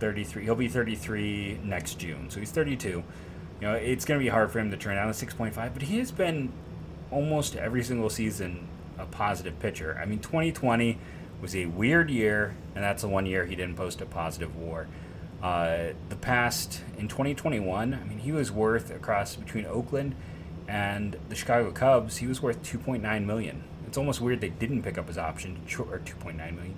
33, 0.05 0.45
he'll 0.45 0.55
be 0.55 0.69
33 0.69 1.61
next 1.65 1.99
June. 1.99 2.29
So 2.29 2.39
he's 2.39 2.51
32. 2.51 2.89
You 2.89 3.05
know, 3.63 3.73
it's 3.73 4.05
going 4.05 4.21
to 4.21 4.23
be 4.23 4.29
hard 4.29 4.51
for 4.51 4.59
him 4.59 4.71
to 4.71 4.77
turn 4.77 4.97
down 4.97 5.09
a 5.09 5.13
6.5, 5.13 5.55
but 5.73 5.81
he 5.81 5.99
has 5.99 6.13
been 6.13 6.53
almost 7.11 7.57
every 7.57 7.83
single 7.83 8.11
season 8.11 8.69
a 8.99 9.07
positive 9.07 9.59
pitcher. 9.61 9.99
I 9.99 10.05
mean, 10.05 10.19
2020 10.19 10.99
was 11.41 11.57
a 11.57 11.65
weird 11.65 12.11
year, 12.11 12.55
and 12.75 12.85
that's 12.85 13.01
the 13.01 13.09
one 13.09 13.25
year 13.25 13.47
he 13.47 13.57
didn't 13.57 13.77
post 13.77 14.03
a 14.03 14.05
positive 14.05 14.55
WAR. 14.55 14.89
Uh, 15.43 15.95
the 16.11 16.17
past 16.17 16.83
in 16.99 17.09
2021, 17.09 17.95
I 17.95 18.05
mean, 18.05 18.19
he 18.19 18.31
was 18.31 18.53
worth 18.53 18.91
across 18.91 19.37
between 19.37 19.65
Oakland 19.65 20.15
and 20.69 21.17
the 21.31 21.35
Chicago 21.35 21.71
Cubs, 21.71 22.19
he 22.19 22.27
was 22.27 22.43
worth 22.43 22.63
2.9 22.63 23.25
million. 23.25 23.65
It's 23.87 23.97
almost 23.97 24.21
weird 24.21 24.43
they 24.43 24.51
didn't 24.51 24.83
pick 24.83 24.99
up 24.99 25.09
his 25.09 25.17
option 25.17 25.63
or 25.79 25.99
2.9 25.99 26.37
million. 26.37 26.77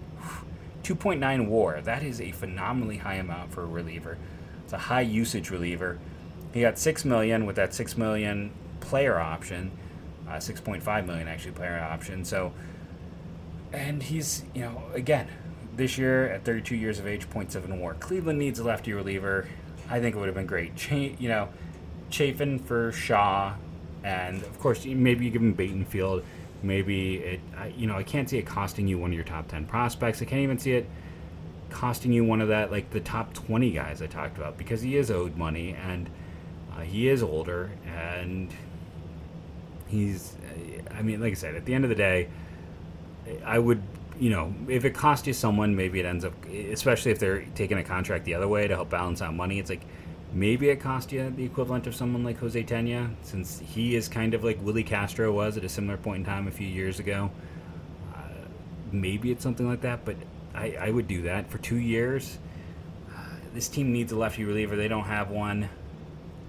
2.9 0.87 1.49
WAR. 1.49 1.81
That 1.81 2.05
is 2.05 2.21
a 2.21 2.31
phenomenally 2.31 2.99
high 2.99 3.17
amount 3.17 3.53
for 3.53 3.63
a 3.63 3.67
reliever. 3.67 4.19
It's 4.63 4.73
a 4.73 4.79
high 4.79 5.01
usage 5.01 5.51
reliever. 5.51 5.99
He 6.55 6.61
got 6.61 6.79
six 6.79 7.05
million 7.05 7.45
with 7.45 7.57
that 7.57 7.75
six 7.75 7.97
million 7.97 8.53
player 8.79 9.19
option, 9.19 9.73
uh, 10.29 10.35
6.5 10.35 11.07
million 11.07 11.27
actually 11.27 11.53
player 11.53 11.81
option. 11.81 12.25
So, 12.25 12.53
and 13.73 14.01
he's 14.01 14.45
you 14.55 14.63
know 14.63 14.81
again 14.95 15.27
this 15.75 15.99
year 15.99 16.29
at 16.29 16.45
32 16.45 16.77
years 16.77 17.01
of 17.01 17.07
age, 17.07 17.29
0.7 17.29 17.81
WAR. 17.81 17.95
Cleveland 17.95 18.39
needs 18.39 18.61
a 18.61 18.65
lefty 18.65 18.93
reliever. 18.93 19.49
I 19.91 19.99
think 19.99 20.15
it 20.15 20.19
would 20.21 20.27
have 20.27 20.37
been 20.37 20.47
great. 20.47 20.91
You 20.91 21.29
know, 21.29 21.49
Chafin 22.11 22.61
for 22.61 22.93
Shaw, 22.93 23.55
and 24.05 24.41
of 24.41 24.59
course 24.61 24.85
maybe 24.85 25.25
you 25.25 25.33
give 25.33 25.43
him 25.43 25.57
Battenfield. 25.57 26.23
Maybe 26.67 27.17
it, 27.17 27.41
you 27.77 27.87
know, 27.87 27.97
I 27.97 28.03
can't 28.03 28.29
see 28.29 28.39
it 28.39 28.47
costing 28.47 28.87
you 28.87 28.99
one 28.99 29.11
of 29.11 29.15
your 29.15 29.25
top 29.25 29.49
10 29.49 29.67
prospects. 29.67 30.21
I 30.23 30.25
can't 30.25 30.43
even 30.43 30.59
see 30.59 30.73
it 30.73 30.89
costing 31.71 32.13
you 32.13 32.25
one 32.25 32.41
of 32.41 32.49
that 32.49 32.71
like 32.71 32.91
the 32.91 33.01
top 33.01 33.35
20 33.35 33.71
guys 33.73 34.01
I 34.01 34.07
talked 34.07 34.39
about 34.39 34.57
because 34.57 34.83
he 34.83 34.97
is 34.97 35.11
owed 35.11 35.37
money 35.37 35.75
and 35.75 36.09
uh, 36.77 36.81
he 36.81 37.09
is 37.09 37.23
older 37.23 37.71
and 37.87 38.53
he's. 39.87 40.37
I 40.91 41.03
mean, 41.03 41.21
like 41.21 41.33
I 41.33 41.35
said, 41.35 41.55
at 41.55 41.67
the 41.67 41.75
end 41.75 41.85
of 41.85 41.91
the 41.91 41.97
day, 41.97 42.29
I 43.45 43.59
would 43.59 43.83
you 44.19 44.31
know, 44.31 44.55
if 44.69 44.85
it 44.85 44.95
costs 44.95 45.27
you 45.27 45.33
someone, 45.33 45.77
maybe 45.77 46.01
it 46.01 46.07
ends 46.07 46.25
up, 46.25 46.33
especially 46.47 47.13
if 47.13 47.19
they're 47.19 47.45
taking 47.55 47.79
a 47.79 47.85
contract 47.85 48.25
the 48.25 48.35
other 48.35 48.49
way 48.49 48.67
to 48.67 48.75
help 48.75 48.91
balance 48.91 49.21
out 49.21 49.35
money. 49.35 49.59
It's 49.59 49.71
like 49.71 49.83
maybe 50.33 50.69
it 50.69 50.81
cost 50.81 51.13
you 51.13 51.31
the 51.31 51.45
equivalent 51.45 51.87
of 51.87 51.95
someone 51.95 52.25
like 52.25 52.39
Jose 52.39 52.63
Tena, 52.65 53.11
since 53.23 53.59
he 53.61 53.97
is 53.97 54.09
kind 54.09 54.35
of 54.35 54.45
like 54.45 54.63
Willi 54.63 54.85
Castro 54.85 55.33
was 55.33 55.57
at 55.57 55.65
a 55.65 55.69
similar 55.69 55.97
point 55.97 56.19
in 56.19 56.25
time 56.25 56.49
a 56.49 56.51
few 56.51 56.67
years 56.67 56.99
ago. 56.99 57.31
Uh, 58.15 58.19
maybe 58.93 59.31
it's 59.31 59.43
something 59.43 59.67
like 59.67 59.83
that, 59.83 60.05
but 60.05 60.17
I, 60.55 60.77
I 60.81 60.91
would 60.91 61.09
do 61.09 61.23
that 61.23 61.51
for 61.51 61.59
two 61.59 61.77
years. 61.77 62.39
Uh, 63.15 63.21
this 63.55 63.69
team 63.69 63.93
needs 63.93 64.13
a 64.13 64.17
lefty 64.17 64.45
reliever. 64.45 64.77
They 64.77 64.89
don't 64.89 65.05
have 65.05 65.31
one. 65.31 65.69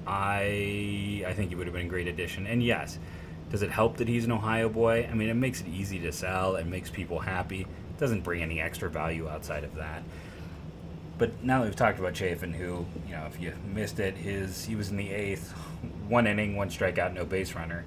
I 0.05 1.23
I 1.27 1.33
think 1.33 1.49
he 1.49 1.55
would 1.55 1.67
have 1.67 1.73
been 1.73 1.85
a 1.85 1.89
great 1.89 2.07
addition. 2.07 2.47
And 2.47 2.63
yes, 2.63 2.97
does 3.51 3.61
it 3.61 3.71
help 3.71 3.97
that 3.97 4.07
he's 4.07 4.25
an 4.25 4.31
Ohio 4.31 4.69
boy? 4.69 5.07
I 5.09 5.13
mean, 5.13 5.29
it 5.29 5.35
makes 5.35 5.61
it 5.61 5.67
easy 5.67 5.99
to 5.99 6.11
sell. 6.11 6.55
It 6.55 6.65
makes 6.65 6.89
people 6.89 7.19
happy. 7.19 7.61
It 7.61 7.97
doesn't 7.99 8.21
bring 8.21 8.41
any 8.41 8.61
extra 8.61 8.89
value 8.89 9.27
outside 9.27 9.63
of 9.63 9.75
that. 9.75 10.03
But 11.17 11.43
now 11.43 11.59
that 11.59 11.65
we've 11.65 11.75
talked 11.75 11.99
about 11.99 12.13
Chafin, 12.13 12.53
who, 12.53 12.85
you 13.07 13.15
know, 13.15 13.25
if 13.25 13.41
you 13.41 13.53
missed 13.73 13.99
it, 13.99 14.15
his 14.15 14.65
he 14.65 14.75
was 14.75 14.89
in 14.89 14.97
the 14.97 15.11
eighth, 15.11 15.51
one 16.07 16.27
inning, 16.27 16.55
one 16.55 16.69
strikeout, 16.69 17.13
no 17.13 17.25
base 17.25 17.55
runner. 17.55 17.83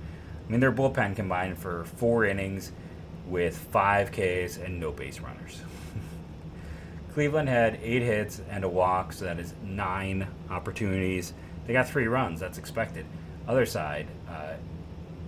I 0.47 0.51
mean, 0.51 0.61
their 0.61 0.73
bullpen 0.73 1.15
combined 1.15 1.59
for 1.59 1.85
four 1.85 2.25
innings 2.25 2.73
with 3.29 3.57
five 3.57 4.11
Ks 4.11 4.57
and 4.57 4.81
no 4.81 4.91
base 4.91 5.21
runners. 5.21 5.63
Cleveland 7.15 7.49
had 7.49 7.79
eight 7.83 8.03
hits 8.03 8.43
and 8.51 8.65
a 8.65 8.69
walk, 8.69 9.13
so 9.13 9.27
that 9.27 9.39
is 9.39 9.55
nine 9.65 10.27
opportunities. 10.51 11.33
They 11.67 11.73
got 11.73 11.89
three 11.89 12.09
runs. 12.09 12.41
That's 12.41 12.59
expected. 12.59 13.07
Other 13.47 13.67
side, 13.67 14.09
uh, 14.29 14.55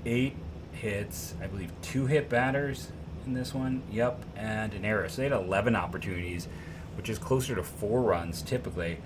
eight 0.04 0.34
hits, 0.72 1.34
I 1.40 1.46
believe 1.46 1.70
two 1.82 2.06
hit 2.06 2.28
batters 2.28 2.90
in 3.26 3.34
this 3.34 3.54
one. 3.54 3.82
Yep, 3.92 4.24
and 4.36 4.74
an 4.74 4.84
error. 4.84 5.08
So 5.08 5.22
they 5.22 5.28
had 5.28 5.32
11 5.32 5.76
opportunities, 5.76 6.48
which 6.96 7.08
is 7.08 7.18
closer 7.18 7.54
to 7.54 7.62
four 7.62 8.02
runs 8.02 8.42
typically. 8.42 8.98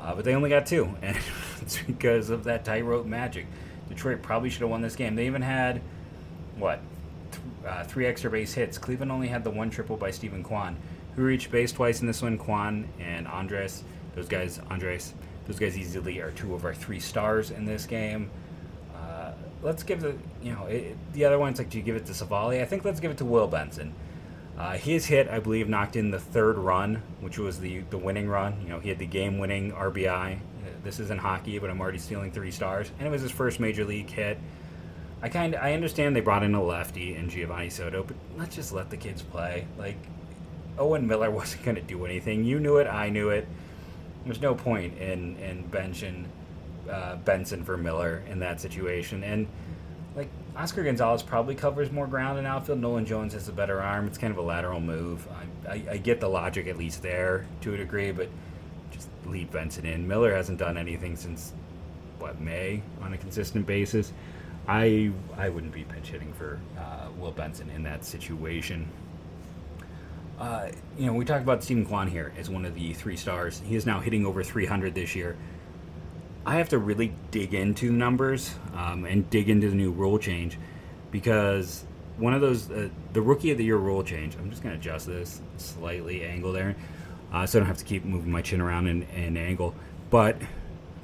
Uh, 0.00 0.14
but 0.14 0.24
they 0.24 0.34
only 0.34 0.50
got 0.50 0.66
two, 0.66 0.94
and 1.02 1.16
it's 1.62 1.78
because 1.82 2.30
of 2.30 2.44
that 2.44 2.64
tightrope 2.64 3.06
magic. 3.06 3.46
Detroit 3.88 4.22
probably 4.22 4.50
should 4.50 4.62
have 4.62 4.70
won 4.70 4.82
this 4.82 4.96
game. 4.96 5.14
They 5.14 5.26
even 5.26 5.42
had, 5.42 5.80
what, 6.56 6.80
th- 7.30 7.42
uh, 7.66 7.84
three 7.84 8.06
extra 8.06 8.30
base 8.30 8.52
hits. 8.52 8.78
Cleveland 8.78 9.12
only 9.12 9.28
had 9.28 9.44
the 9.44 9.50
one 9.50 9.70
triple 9.70 9.96
by 9.96 10.10
Steven 10.10 10.42
Kwan, 10.42 10.76
who 11.14 11.22
reached 11.22 11.50
base 11.50 11.72
twice 11.72 12.00
in 12.00 12.06
this 12.06 12.20
one. 12.20 12.36
Kwan 12.36 12.88
and 12.98 13.26
Andres, 13.28 13.84
those 14.14 14.28
guys, 14.28 14.60
Andres, 14.70 15.14
those 15.46 15.58
guys 15.58 15.78
easily 15.78 16.20
are 16.20 16.32
two 16.32 16.54
of 16.54 16.64
our 16.64 16.74
three 16.74 17.00
stars 17.00 17.50
in 17.50 17.64
this 17.64 17.86
game 17.86 18.30
let's 19.62 19.82
give 19.82 20.00
the 20.00 20.14
you 20.42 20.52
know 20.52 20.64
it, 20.66 20.96
the 21.12 21.24
other 21.24 21.38
ones 21.38 21.58
like 21.58 21.70
do 21.70 21.78
you 21.78 21.84
give 21.84 21.96
it 21.96 22.06
to 22.06 22.12
Civale? 22.12 22.60
I 22.60 22.64
think 22.64 22.84
let's 22.84 23.00
give 23.00 23.10
it 23.10 23.18
to 23.18 23.24
Will 23.24 23.48
Benson. 23.48 23.94
Uh, 24.58 24.72
his 24.72 25.04
hit, 25.06 25.28
I 25.28 25.38
believe, 25.38 25.68
knocked 25.68 25.96
in 25.96 26.10
the 26.10 26.18
third 26.18 26.56
run, 26.56 27.02
which 27.20 27.38
was 27.38 27.60
the 27.60 27.80
the 27.90 27.98
winning 27.98 28.28
run. 28.28 28.60
You 28.62 28.68
know, 28.70 28.80
he 28.80 28.88
had 28.88 28.98
the 28.98 29.06
game-winning 29.06 29.72
RBI. 29.72 30.36
Uh, 30.36 30.38
this 30.82 30.98
isn't 30.98 31.20
hockey, 31.20 31.58
but 31.58 31.68
I'm 31.68 31.80
already 31.80 31.98
stealing 31.98 32.32
three 32.32 32.50
stars, 32.50 32.90
and 32.98 33.06
it 33.06 33.10
was 33.10 33.20
his 33.20 33.30
first 33.30 33.60
major 33.60 33.84
league 33.84 34.08
hit. 34.08 34.38
I 35.22 35.28
kind 35.28 35.54
I 35.56 35.72
understand 35.72 36.16
they 36.16 36.20
brought 36.20 36.42
in 36.42 36.54
a 36.54 36.62
lefty 36.62 37.14
and 37.14 37.28
Giovanni 37.28 37.68
Soto, 37.68 38.02
but 38.02 38.16
let's 38.36 38.56
just 38.56 38.72
let 38.72 38.88
the 38.88 38.96
kids 38.96 39.22
play. 39.22 39.66
Like 39.78 39.96
Owen 40.78 41.06
Miller 41.06 41.30
wasn't 41.40 41.62
going 41.64 41.76
to 41.76 41.82
do 41.82 42.06
anything. 42.06 42.44
You 42.44 42.58
knew 42.58 42.78
it. 42.78 42.86
I 42.86 43.10
knew 43.10 43.30
it. 43.30 43.46
There's 44.24 44.40
no 44.40 44.54
point 44.54 44.96
in 44.98 45.36
in 45.36 45.64
benching 45.70 46.24
uh, 46.90 47.16
Benson 47.16 47.62
for 47.62 47.76
Miller 47.76 48.22
in 48.28 48.38
that 48.40 48.60
situation. 48.60 49.22
And 49.22 49.48
Oscar 50.56 50.82
Gonzalez 50.84 51.22
probably 51.22 51.54
covers 51.54 51.92
more 51.92 52.06
ground 52.06 52.38
in 52.38 52.46
outfield. 52.46 52.80
Nolan 52.80 53.04
Jones 53.04 53.34
has 53.34 53.48
a 53.48 53.52
better 53.52 53.80
arm. 53.80 54.06
It's 54.06 54.16
kind 54.16 54.30
of 54.30 54.38
a 54.38 54.42
lateral 54.42 54.80
move. 54.80 55.26
I, 55.68 55.72
I, 55.72 55.82
I 55.92 55.96
get 55.98 56.20
the 56.20 56.28
logic 56.28 56.66
at 56.66 56.78
least 56.78 57.02
there 57.02 57.46
to 57.60 57.74
a 57.74 57.76
degree, 57.76 58.10
but 58.10 58.28
just 58.90 59.08
leave 59.26 59.50
Benson 59.50 59.84
in. 59.84 60.08
Miller 60.08 60.34
hasn't 60.34 60.58
done 60.58 60.78
anything 60.78 61.14
since 61.16 61.52
what 62.18 62.40
May 62.40 62.80
on 63.02 63.12
a 63.12 63.18
consistent 63.18 63.66
basis. 63.66 64.12
I 64.66 65.12
I 65.36 65.48
wouldn't 65.50 65.72
be 65.72 65.84
pinch 65.84 66.08
hitting 66.08 66.32
for 66.32 66.58
uh, 66.78 67.08
Will 67.18 67.32
Benson 67.32 67.70
in 67.70 67.82
that 67.84 68.04
situation. 68.04 68.88
Uh, 70.38 70.68
you 70.98 71.06
know, 71.06 71.14
we 71.14 71.24
talked 71.24 71.42
about 71.42 71.62
Steven 71.62 71.86
Kwan 71.86 72.08
here 72.08 72.32
as 72.38 72.50
one 72.50 72.64
of 72.64 72.74
the 72.74 72.92
three 72.94 73.16
stars. 73.16 73.62
He 73.64 73.76
is 73.76 73.86
now 73.86 74.00
hitting 74.00 74.26
over 74.26 74.42
300 74.42 74.94
this 74.94 75.14
year. 75.14 75.36
I 76.46 76.54
have 76.54 76.68
to 76.68 76.78
really 76.78 77.12
dig 77.32 77.54
into 77.54 77.88
the 77.88 77.96
numbers 77.96 78.54
um, 78.76 79.04
and 79.04 79.28
dig 79.28 79.50
into 79.50 79.68
the 79.68 79.74
new 79.74 79.90
rule 79.90 80.16
change 80.16 80.56
because 81.10 81.84
one 82.18 82.34
of 82.34 82.40
those, 82.40 82.70
uh, 82.70 82.88
the 83.12 83.20
rookie 83.20 83.50
of 83.50 83.58
the 83.58 83.64
year 83.64 83.76
rule 83.76 84.04
change, 84.04 84.36
I'm 84.36 84.48
just 84.48 84.62
going 84.62 84.72
to 84.72 84.78
adjust 84.78 85.08
this 85.08 85.40
slightly 85.56 86.24
angle 86.24 86.52
there 86.52 86.76
uh, 87.32 87.46
so 87.46 87.58
I 87.58 87.60
don't 87.60 87.66
have 87.66 87.78
to 87.78 87.84
keep 87.84 88.04
moving 88.04 88.30
my 88.30 88.42
chin 88.42 88.60
around 88.60 88.86
in, 88.86 89.02
in 89.16 89.36
angle. 89.36 89.74
But 90.08 90.40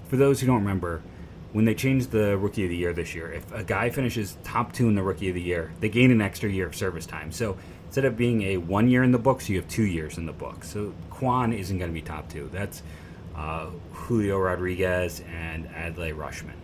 for 0.07 0.17
those 0.17 0.41
who 0.41 0.47
don't 0.47 0.61
remember, 0.61 1.03
when 1.51 1.65
they 1.65 1.75
changed 1.75 2.13
the 2.13 2.39
rookie 2.39 2.63
of 2.63 2.71
the 2.71 2.77
year 2.77 2.93
this 2.93 3.13
year, 3.13 3.33
if 3.33 3.53
a 3.53 3.65
guy 3.65 3.91
finishes 3.91 4.39
top 4.45 4.73
two 4.73 4.87
in 4.87 4.95
the 4.95 5.03
rookie 5.03 5.29
of 5.29 5.35
the 5.35 5.43
year, 5.43 5.73
they 5.81 5.89
gain 5.89 6.13
an 6.13 6.23
extra 6.23 6.49
year 6.49 6.69
of 6.69 6.77
service 6.77 7.05
time. 7.05 7.33
So 7.33 7.59
instead 7.87 8.05
of 8.05 8.17
being 8.17 8.43
a 8.43 8.59
one 8.59 8.89
year 8.89 9.03
in 9.03 9.11
the 9.11 9.19
books, 9.19 9.49
you 9.49 9.57
have 9.57 9.69
two 9.69 9.87
years 9.87 10.19
in 10.19 10.27
the 10.27 10.33
books. 10.33 10.71
So 10.71 10.95
Kwan 11.11 11.53
isn't 11.53 11.77
going 11.79 11.91
to 11.91 11.95
be 11.95 12.01
top 12.01 12.31
two. 12.31 12.49
That's 12.53 12.85
uh, 13.37 13.67
Julio 13.93 14.39
Rodriguez 14.39 15.23
and 15.29 15.69
Adley 15.71 16.15
Rutschman. 16.15 16.55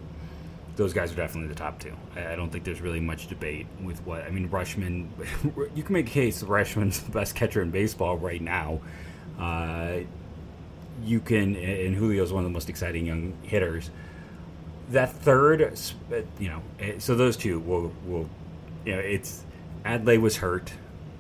Those 0.76 0.92
guys 0.92 1.12
are 1.12 1.16
definitely 1.16 1.48
the 1.48 1.58
top 1.58 1.80
two. 1.80 1.92
I, 2.14 2.36
don't 2.36 2.50
think 2.50 2.62
there's 2.62 2.80
really 2.80 3.00
much 3.00 3.26
debate 3.26 3.66
with 3.82 4.00
what 4.06 4.22
I 4.22 4.30
mean. 4.30 4.48
Rutschman, 4.48 5.08
you 5.74 5.82
can 5.82 5.92
make 5.92 6.06
a 6.06 6.10
case 6.10 6.42
Rutschman's 6.42 7.00
the 7.04 7.10
best 7.10 7.34
catcher 7.34 7.62
in 7.62 7.70
baseball 7.70 8.16
right 8.16 8.40
now. 8.40 8.80
Uh, 9.38 10.00
you 11.04 11.20
can, 11.20 11.56
and 11.56 11.94
Julio's 11.96 12.32
one 12.32 12.44
of 12.44 12.50
the 12.50 12.52
most 12.52 12.68
exciting 12.68 13.06
young 13.06 13.34
hitters. 13.42 13.90
That 14.90 15.12
third, 15.12 15.78
you 16.38 16.48
know, 16.48 16.62
eh, 16.80 16.94
so 16.98 17.14
those 17.14 17.36
two 17.36 17.60
will 17.60 17.92
will, 18.06 18.28
you 18.84 18.92
know, 18.92 18.98
it's 18.98 19.44
Adley 19.84 20.20
was 20.20 20.36
hurt, 20.36 20.72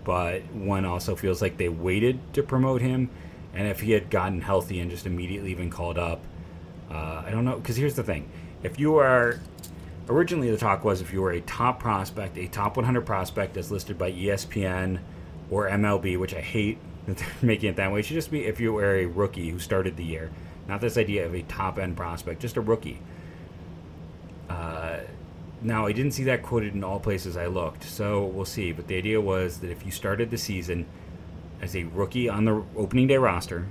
but 0.04 0.42
one 0.52 0.84
also 0.84 1.14
feels 1.16 1.42
like 1.42 1.58
they 1.58 1.68
waited 1.68 2.18
to 2.34 2.42
promote 2.42 2.80
him, 2.80 3.10
and 3.54 3.66
if 3.66 3.80
he 3.80 3.92
had 3.92 4.10
gotten 4.10 4.40
healthy 4.40 4.80
and 4.80 4.90
just 4.90 5.06
immediately 5.06 5.54
been 5.54 5.70
called 5.70 5.98
up, 5.98 6.20
uh, 6.90 7.22
I 7.26 7.30
don't 7.30 7.44
know. 7.44 7.56
Because 7.56 7.76
here's 7.76 7.94
the 7.94 8.02
thing: 8.02 8.28
if 8.62 8.78
you 8.78 8.96
are 8.96 9.40
originally 10.08 10.50
the 10.50 10.56
talk 10.56 10.84
was 10.84 11.00
if 11.00 11.12
you 11.12 11.20
were 11.20 11.32
a 11.32 11.40
top 11.42 11.80
prospect, 11.80 12.38
a 12.38 12.46
top 12.48 12.76
100 12.76 13.04
prospect 13.04 13.56
as 13.56 13.70
listed 13.70 13.98
by 13.98 14.10
ESPN 14.12 15.00
or 15.50 15.68
MLB, 15.68 16.18
which 16.18 16.34
I 16.34 16.40
hate 16.40 16.78
making 17.42 17.70
it 17.70 17.76
that 17.76 17.92
way. 17.92 18.00
It 18.00 18.04
should 18.04 18.14
just 18.14 18.30
be 18.30 18.44
if 18.44 18.60
you 18.60 18.72
were 18.72 18.96
a 18.96 19.06
rookie 19.06 19.50
who 19.50 19.58
started 19.58 19.96
the 19.96 20.04
year, 20.04 20.30
not 20.66 20.80
this 20.80 20.96
idea 20.96 21.26
of 21.26 21.34
a 21.34 21.42
top 21.42 21.78
end 21.78 21.96
prospect, 21.96 22.40
just 22.40 22.56
a 22.56 22.60
rookie. 22.60 23.00
Uh, 24.48 24.98
now, 25.60 25.86
I 25.86 25.92
didn't 25.92 26.12
see 26.12 26.24
that 26.24 26.42
quoted 26.42 26.74
in 26.74 26.84
all 26.84 27.00
places 27.00 27.36
I 27.36 27.46
looked, 27.46 27.82
so 27.82 28.24
we'll 28.24 28.44
see. 28.44 28.72
But 28.72 28.86
the 28.86 28.96
idea 28.96 29.20
was 29.20 29.58
that 29.58 29.70
if 29.70 29.84
you 29.84 29.90
started 29.90 30.30
the 30.30 30.38
season 30.38 30.86
as 31.60 31.74
a 31.76 31.84
rookie 31.84 32.28
on 32.28 32.44
the 32.44 32.62
opening 32.76 33.06
day 33.06 33.16
roster 33.16 33.66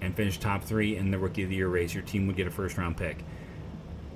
and 0.00 0.14
finish 0.14 0.38
top 0.38 0.64
three 0.64 0.96
in 0.96 1.10
the 1.10 1.18
rookie 1.18 1.42
of 1.42 1.50
the 1.50 1.56
year 1.56 1.68
race, 1.68 1.94
your 1.94 2.02
team 2.02 2.26
would 2.26 2.36
get 2.36 2.46
a 2.46 2.50
first 2.50 2.76
round 2.78 2.96
pick. 2.96 3.18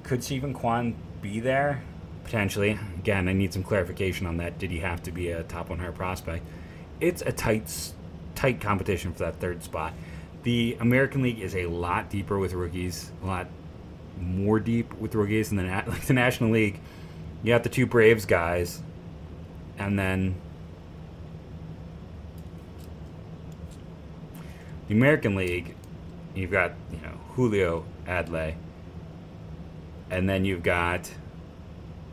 Could 0.03 0.23
Steven 0.23 0.55
Kwan 0.55 0.95
be 1.21 1.41
there? 1.41 1.83
Potentially. 2.25 2.79
Again, 2.99 3.29
I 3.29 3.33
need 3.33 3.53
some 3.53 3.63
clarification 3.63 4.27
on 4.27 4.37
that. 4.39 4.59
Did 4.59 4.71
he 4.71 4.79
have 4.79 5.03
to 5.05 5.11
be 5.11 5.31
a 5.31 5.43
top 5.43 5.69
100 5.69 5.93
prospect? 5.93 6.45
It's 7.01 7.23
a 7.23 7.33
tight, 7.33 7.93
tight 8.35 8.61
competition 8.61 9.13
for 9.13 9.21
that 9.21 9.41
third 9.41 9.63
spot. 9.63 9.93
The 10.45 10.77
American 10.81 11.23
League 11.23 11.41
is 11.41 11.55
a 11.55 11.67
lot 11.67 12.11
deeper 12.11 12.39
with 12.39 12.53
rookies, 12.53 13.11
a 13.23 13.27
lot 13.27 13.49
more 14.21 14.61
deep 14.61 14.93
with 14.95 15.15
rookies 15.15 15.51
than 15.51 15.59
the, 15.59 15.65
like 15.87 16.07
the 16.07 16.15
National 16.15 16.51
League 16.51 16.81
you 17.43 17.53
have 17.53 17.63
the 17.63 17.69
two 17.69 17.87
Braves 17.87 18.25
guys, 18.25 18.81
and 19.79 19.99
then 19.99 20.37
the 24.89 24.95
American 24.95 25.35
League. 25.35 25.75
You've 26.35 26.51
got 26.51 26.73
you 26.91 26.99
know 26.99 27.19
Julio 27.35 27.85
Adley, 28.07 28.55
and 30.11 30.29
then 30.29 30.45
you've 30.45 30.63
got 30.63 31.11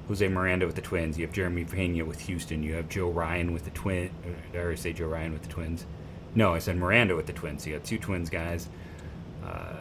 Jose 0.08 0.28
Miranda 0.28 0.66
with 0.66 0.76
the 0.76 0.82
Twins. 0.82 1.18
You 1.18 1.26
have 1.26 1.34
Jeremy 1.34 1.66
Pena 1.66 2.04
with 2.06 2.22
Houston. 2.22 2.64
You 2.64 2.74
have 2.74 2.90
Joe 2.90 3.10
Ryan 3.10 3.54
with 3.54 3.66
the 3.66 3.72
Twin. 3.72 4.10
Did 4.52 4.60
I 4.60 4.64
already 4.64 4.78
say 4.78 4.94
Joe 4.94 5.08
Ryan 5.08 5.34
with 5.34 5.44
the 5.44 5.50
Twins? 5.50 5.86
No, 6.36 6.54
I 6.54 6.60
said 6.60 6.78
Miranda 6.78 7.16
with 7.16 7.28
the 7.28 7.34
Twins. 7.34 7.66
you 7.66 7.74
got 7.74 7.84
two 7.84 7.98
Twins 7.98 8.30
guys. 8.30 8.70
Uh, 9.44 9.78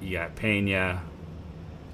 you 0.00 0.16
got 0.16 0.34
Pena, 0.36 1.02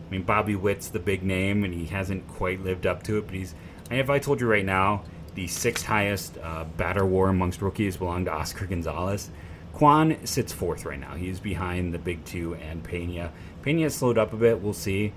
I 0.06 0.10
mean, 0.10 0.22
Bobby 0.22 0.54
Witt's 0.54 0.88
the 0.88 0.98
big 0.98 1.22
name, 1.22 1.64
and 1.64 1.72
he 1.72 1.86
hasn't 1.86 2.28
quite 2.28 2.62
lived 2.62 2.86
up 2.86 3.02
to 3.04 3.18
it. 3.18 3.26
But 3.26 3.34
he's. 3.34 3.54
And 3.90 4.00
if 4.00 4.10
I 4.10 4.18
told 4.18 4.40
you 4.40 4.46
right 4.46 4.64
now, 4.64 5.02
the 5.34 5.46
sixth 5.46 5.86
highest 5.86 6.38
uh, 6.42 6.64
batter 6.76 7.04
WAR 7.04 7.28
amongst 7.28 7.62
rookies 7.62 7.96
belong 7.96 8.24
to 8.26 8.32
Oscar 8.32 8.66
Gonzalez. 8.66 9.30
Kwan 9.74 10.24
sits 10.24 10.52
fourth 10.52 10.84
right 10.84 10.98
now. 10.98 11.14
He's 11.14 11.40
behind 11.40 11.92
the 11.92 11.98
big 11.98 12.24
two 12.24 12.54
and 12.54 12.82
Pena. 12.82 13.32
Pena 13.62 13.90
slowed 13.90 14.18
up 14.18 14.32
a 14.32 14.36
bit. 14.36 14.60
We'll 14.60 14.72
see. 14.72 15.12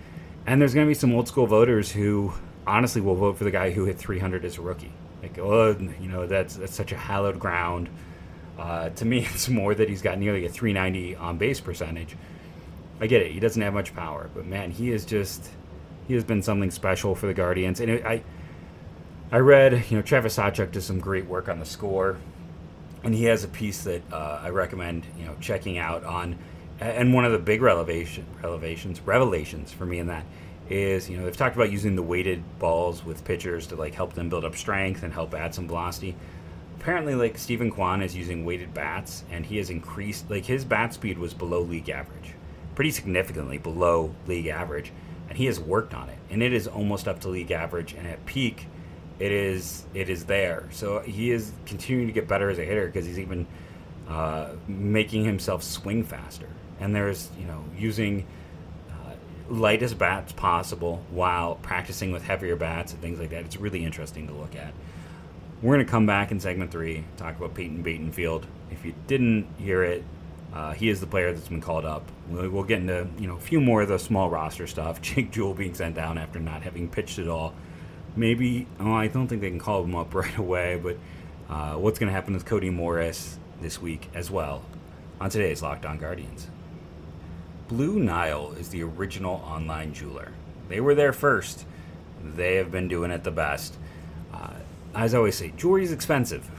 And 0.45 0.61
there's 0.61 0.73
going 0.73 0.85
to 0.85 0.89
be 0.89 0.95
some 0.95 1.13
old 1.13 1.27
school 1.27 1.47
voters 1.47 1.91
who 1.91 2.33
honestly 2.65 3.01
will 3.01 3.15
vote 3.15 3.37
for 3.37 3.43
the 3.43 3.51
guy 3.51 3.71
who 3.71 3.85
hit 3.85 3.97
300 3.97 4.45
as 4.45 4.57
a 4.57 4.61
rookie. 4.61 4.93
Like, 5.21 5.37
oh, 5.39 5.75
you 6.01 6.07
know, 6.07 6.27
that's 6.27 6.55
that's 6.55 6.75
such 6.75 6.91
a 6.91 6.97
hallowed 6.97 7.39
ground. 7.39 7.89
Uh, 8.57 8.89
to 8.89 9.05
me, 9.05 9.19
it's 9.33 9.49
more 9.49 9.75
that 9.75 9.89
he's 9.89 10.01
got 10.01 10.17
nearly 10.17 10.45
a 10.45 10.49
390 10.49 11.15
on 11.15 11.37
base 11.37 11.59
percentage 11.59 12.15
I 12.99 13.07
get 13.07 13.21
it. 13.21 13.31
He 13.31 13.39
doesn't 13.39 13.61
have 13.61 13.73
much 13.73 13.95
power, 13.95 14.29
but 14.33 14.45
man, 14.45 14.71
he 14.71 14.91
is 14.91 15.05
just 15.05 15.49
he 16.07 16.13
has 16.13 16.23
been 16.23 16.41
something 16.41 16.71
special 16.71 17.15
for 17.15 17.27
the 17.27 17.33
Guardians. 17.33 17.79
And 17.79 17.91
it, 17.91 18.05
I 18.05 18.23
I 19.31 19.37
read, 19.37 19.85
you 19.89 19.97
know, 19.97 20.01
Travis 20.01 20.37
Sawchik 20.37 20.71
does 20.71 20.85
some 20.85 20.99
great 20.99 21.27
work 21.27 21.49
on 21.49 21.59
the 21.59 21.65
score, 21.65 22.17
and 23.03 23.13
he 23.13 23.25
has 23.25 23.43
a 23.43 23.47
piece 23.47 23.83
that 23.83 24.01
uh, 24.11 24.41
I 24.43 24.49
recommend, 24.49 25.05
you 25.17 25.25
know, 25.25 25.35
checking 25.39 25.77
out 25.77 26.03
on. 26.03 26.37
And 26.79 27.13
one 27.13 27.25
of 27.25 27.31
the 27.31 27.39
big 27.39 27.61
revelation, 27.61 28.25
revelations, 28.41 29.01
revelations 29.01 29.71
for 29.71 29.85
me 29.85 29.97
in 29.99 30.07
that 30.07 30.25
is, 30.69 31.09
you 31.09 31.17
know, 31.17 31.25
they've 31.25 31.35
talked 31.35 31.55
about 31.55 31.71
using 31.71 31.95
the 31.95 32.03
weighted 32.03 32.43
balls 32.59 33.03
with 33.03 33.23
pitchers 33.23 33.65
to 33.67 33.75
like 33.75 33.95
help 33.95 34.13
them 34.13 34.29
build 34.29 34.45
up 34.45 34.55
strength 34.55 35.03
and 35.03 35.13
help 35.13 35.33
add 35.33 35.55
some 35.55 35.67
velocity. 35.67 36.15
Apparently, 36.79 37.15
like 37.15 37.37
Steven 37.37 37.71
Kwan 37.71 38.03
is 38.03 38.15
using 38.15 38.45
weighted 38.45 38.73
bats, 38.73 39.23
and 39.31 39.45
he 39.45 39.57
has 39.57 39.71
increased, 39.71 40.29
like 40.29 40.45
his 40.45 40.63
bat 40.63 40.93
speed 40.93 41.17
was 41.17 41.33
below 41.33 41.61
league 41.61 41.89
average 41.89 42.35
pretty 42.77 42.91
significantly 42.91 43.57
below 43.57 44.13
league 44.27 44.45
average, 44.45 44.91
and 45.29 45.35
he 45.39 45.47
has 45.47 45.59
worked 45.59 45.95
on 45.95 46.09
it, 46.09 46.17
and 46.29 46.43
it 46.43 46.53
is 46.53 46.67
almost 46.67 47.07
up 47.07 47.19
to 47.19 47.27
league 47.27 47.49
average. 47.49 47.93
And 47.93 48.05
at 48.05 48.23
peak, 48.27 48.67
it 49.19 49.31
is 49.31 49.85
it 49.93 50.09
is 50.09 50.25
there. 50.25 50.67
So 50.71 50.99
he 50.99 51.31
is 51.31 51.51
continuing 51.65 52.07
to 52.07 52.13
get 52.13 52.27
better 52.27 52.49
as 52.49 52.59
a 52.59 52.63
hitter 52.63 52.85
because 52.87 53.05
he's 53.05 53.19
even 53.19 53.47
uh, 54.07 54.49
making 54.67 55.25
himself 55.25 55.63
swing 55.63 56.03
faster. 56.03 56.47
And 56.79 56.95
there's 56.95 57.29
you 57.39 57.45
know 57.45 57.63
using 57.77 58.25
uh, 58.91 59.13
lightest 59.49 59.97
bats 59.97 60.31
possible 60.31 61.03
while 61.09 61.55
practicing 61.55 62.11
with 62.11 62.23
heavier 62.23 62.55
bats 62.55 62.93
and 62.93 63.01
things 63.01 63.19
like 63.19 63.31
that. 63.31 63.43
It's 63.43 63.57
really 63.57 63.83
interesting 63.83 64.27
to 64.27 64.33
look 64.33 64.55
at. 64.55 64.73
We're 65.61 65.73
going 65.73 65.85
to 65.85 65.91
come 65.91 66.05
back 66.05 66.31
in 66.31 66.39
segment 66.39 66.71
three, 66.71 67.03
talk 67.17 67.35
about 67.35 67.55
Peyton 67.55 67.83
Battenfield. 67.83 68.43
If 68.69 68.85
you 68.85 68.93
didn't 69.07 69.47
hear 69.57 69.83
it, 69.83 70.03
uh, 70.53 70.73
he 70.73 70.89
is 70.89 70.99
the 70.99 71.07
player 71.07 71.33
that's 71.33 71.47
been 71.47 71.61
called 71.61 71.83
up. 71.83 72.03
We'll, 72.29 72.49
we'll, 72.51 72.63
get 72.63 72.79
into 72.81 73.07
you 73.17 73.27
know 73.27 73.35
a 73.35 73.39
few 73.39 73.59
more 73.59 73.81
of 73.81 73.89
the 73.89 73.97
small 73.97 74.29
roster 74.29 74.67
stuff. 74.67 75.01
Jake 75.01 75.31
Jewell 75.31 75.55
being 75.55 75.73
sent 75.73 75.95
down 75.95 76.19
after 76.19 76.39
not 76.39 76.61
having 76.61 76.87
pitched 76.87 77.17
at 77.17 77.27
all. 77.27 77.55
Maybe 78.17 78.67
oh, 78.79 78.93
I 78.93 79.07
don't 79.07 79.27
think 79.27 79.41
they 79.41 79.49
can 79.49 79.59
call 79.59 79.83
him 79.83 79.95
up 79.95 80.13
right 80.13 80.37
away. 80.37 80.79
But 80.81 80.97
uh, 81.49 81.75
what's 81.75 81.99
going 81.99 82.07
to 82.07 82.13
happen 82.13 82.33
with 82.33 82.45
Cody 82.45 82.69
Morris 82.69 83.39
this 83.61 83.81
week 83.81 84.09
as 84.13 84.29
well 84.29 84.63
on 85.21 85.29
today's 85.29 85.61
Locked 85.61 85.85
On 85.85 85.97
Guardians. 85.97 86.47
Blue 87.69 87.99
Nile 87.99 88.53
is 88.53 88.69
the 88.69 88.83
original 88.83 89.35
online 89.45 89.93
jeweler. 89.93 90.31
They 90.67 90.81
were 90.81 90.95
there 90.95 91.13
first. 91.13 91.65
They 92.21 92.55
have 92.55 92.71
been 92.71 92.87
doing 92.87 93.11
it 93.11 93.23
the 93.23 93.31
best. 93.31 93.77
Uh, 94.33 94.53
as 94.93 95.13
I 95.13 95.17
always 95.17 95.35
say, 95.35 95.53
jewelry 95.55 95.83
is 95.83 95.91
expensive. 95.91 96.49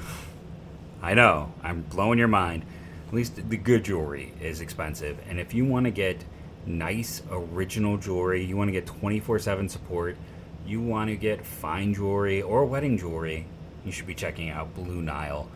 I 1.02 1.14
know, 1.14 1.52
I'm 1.62 1.82
blowing 1.82 2.18
your 2.18 2.28
mind 2.28 2.64
at 3.08 3.14
least 3.14 3.48
the 3.48 3.56
good 3.56 3.84
jewelry 3.84 4.34
is 4.40 4.60
expensive. 4.60 5.18
And 5.28 5.40
if 5.40 5.54
you 5.54 5.64
want 5.64 5.84
to 5.86 5.90
get 5.90 6.24
nice 6.66 7.22
original 7.30 7.96
jewelry, 7.96 8.44
you 8.44 8.56
want 8.56 8.68
to 8.68 8.72
get 8.72 8.86
24 8.86 9.38
7 9.38 9.68
support, 9.68 10.16
you 10.68 10.80
want 10.80 11.08
to 11.08 11.16
get 11.16 11.46
fine 11.46 11.94
jewelry 11.94 12.42
or 12.42 12.64
wedding 12.66 12.98
jewelry, 12.98 13.46
you 13.84 13.92
should 13.92 14.06
be 14.06 14.14
checking 14.14 14.50
out 14.50 14.74
Blue 14.74 15.00
Nile. 15.00 15.48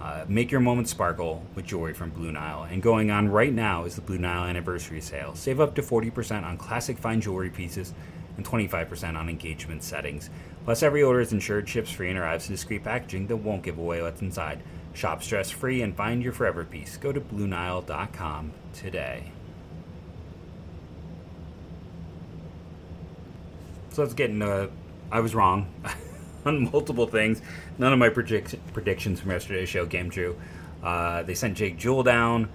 Uh, 0.00 0.24
make 0.28 0.50
your 0.50 0.60
moment 0.60 0.88
sparkle 0.88 1.44
with 1.54 1.64
jewelry 1.64 1.94
from 1.94 2.10
Blue 2.10 2.32
Nile. 2.32 2.64
And 2.64 2.82
going 2.82 3.10
on 3.10 3.28
right 3.28 3.52
now 3.52 3.84
is 3.84 3.96
the 3.96 4.00
Blue 4.00 4.18
Nile 4.18 4.44
anniversary 4.44 5.00
sale. 5.00 5.34
Save 5.34 5.60
up 5.60 5.74
to 5.74 5.82
40% 5.82 6.44
on 6.44 6.56
classic 6.56 6.98
fine 6.98 7.20
jewelry 7.20 7.50
pieces 7.50 7.92
and 8.36 8.46
25% 8.46 9.16
on 9.16 9.28
engagement 9.28 9.82
settings. 9.82 10.30
Plus, 10.64 10.82
every 10.82 11.02
order 11.02 11.20
is 11.20 11.32
insured, 11.32 11.68
ships 11.68 11.90
free, 11.90 12.08
and 12.08 12.18
arrives 12.18 12.48
in 12.48 12.54
discreet 12.54 12.84
packaging 12.84 13.26
that 13.26 13.36
won't 13.36 13.62
give 13.62 13.78
away 13.78 14.00
what's 14.00 14.22
inside. 14.22 14.62
Shop 14.94 15.22
stress 15.22 15.50
free 15.50 15.82
and 15.82 15.96
find 15.96 16.22
your 16.22 16.32
forever 16.32 16.64
piece. 16.64 16.96
Go 16.96 17.12
to 17.12 17.20
BlueNile.com 17.20 18.52
today. 18.72 19.32
So 23.92 24.02
let's 24.02 24.14
get 24.14 24.30
into. 24.30 24.70
I 25.10 25.20
was 25.20 25.34
wrong 25.34 25.66
on 26.46 26.70
multiple 26.72 27.06
things. 27.06 27.42
None 27.76 27.92
of 27.92 27.98
my 27.98 28.08
predict- 28.08 28.56
predictions 28.72 29.20
from 29.20 29.32
yesterday's 29.32 29.68
show 29.68 29.86
came 29.86 30.08
true. 30.08 30.40
Uh, 30.82 31.22
they 31.24 31.34
sent 31.34 31.58
Jake 31.58 31.76
Jewell 31.76 32.02
down. 32.02 32.48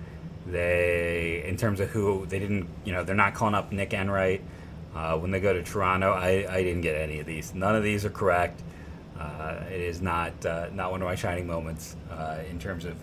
They, 0.48 1.44
in 1.46 1.58
terms 1.58 1.80
of 1.80 1.90
who 1.90 2.26
they 2.26 2.40
didn't, 2.40 2.68
you 2.86 2.92
know, 2.94 3.04
they're 3.04 3.16
not 3.16 3.36
calling 3.36 3.54
up 3.54 3.72
Nick 3.72 3.94
Enright 3.94 4.42
uh, 4.96 5.18
when 5.18 5.30
they 5.30 5.40
go 5.40 5.54
to 5.54 5.62
Toronto. 5.62 6.12
I, 6.12 6.48
I 6.50 6.64
didn't 6.64 6.82
get 6.82 7.00
any 7.00 7.20
of 7.20 7.28
these. 7.28 7.54
None 7.54 7.76
of 7.76 7.84
these 7.84 8.04
are 8.04 8.10
correct. 8.10 8.64
Uh, 9.20 9.60
it 9.70 9.82
is 9.82 10.02
not 10.02 10.46
uh, 10.46 10.70
not 10.74 10.92
one 10.92 11.02
of 11.02 11.08
my 11.08 11.16
shining 11.16 11.46
moments 11.46 11.96
uh, 12.12 12.40
in 12.50 12.60
terms 12.60 12.86
of 12.86 12.96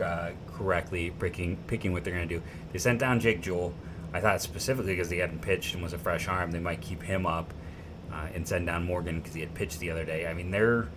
uh, 0.00 0.30
correctly 0.52 1.12
picking 1.18 1.56
picking 1.66 1.92
what 1.92 2.02
they're 2.02 2.14
going 2.14 2.28
to 2.28 2.38
do. 2.38 2.42
They 2.72 2.78
sent 2.78 2.98
down 2.98 3.20
Jake 3.20 3.40
Jewell. 3.40 3.72
I 4.12 4.20
thought 4.20 4.40
specifically 4.40 4.94
because 4.94 5.10
he 5.10 5.18
hadn't 5.18 5.42
pitched 5.42 5.74
and 5.74 5.82
was 5.82 5.92
a 5.92 5.98
fresh 5.98 6.26
arm, 6.26 6.50
they 6.50 6.60
might 6.60 6.80
keep 6.80 7.02
him 7.02 7.26
up 7.26 7.52
uh, 8.12 8.26
and 8.34 8.46
send 8.46 8.66
down 8.66 8.84
Morgan 8.84 9.20
because 9.20 9.34
he 9.34 9.40
had 9.40 9.54
pitched 9.54 9.80
the 9.80 9.90
other 9.90 10.04
day. 10.04 10.26
I 10.26 10.34
mean, 10.34 10.50
they're 10.50 10.88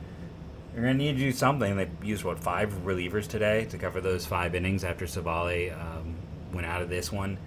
You're 0.73 0.83
going 0.83 0.97
to 0.97 1.03
need 1.03 1.13
to 1.13 1.19
do 1.19 1.31
something. 1.31 1.75
They 1.75 1.89
used, 2.03 2.23
what, 2.23 2.39
five 2.39 2.71
relievers 2.85 3.27
today 3.27 3.65
to 3.65 3.77
cover 3.77 4.01
those 4.01 4.25
five 4.25 4.55
innings 4.55 4.83
after 4.83 5.05
Civale 5.05 5.71
um, 5.73 6.15
went 6.53 6.65
out 6.65 6.81
of 6.81 6.89
this 6.89 7.11
one. 7.11 7.37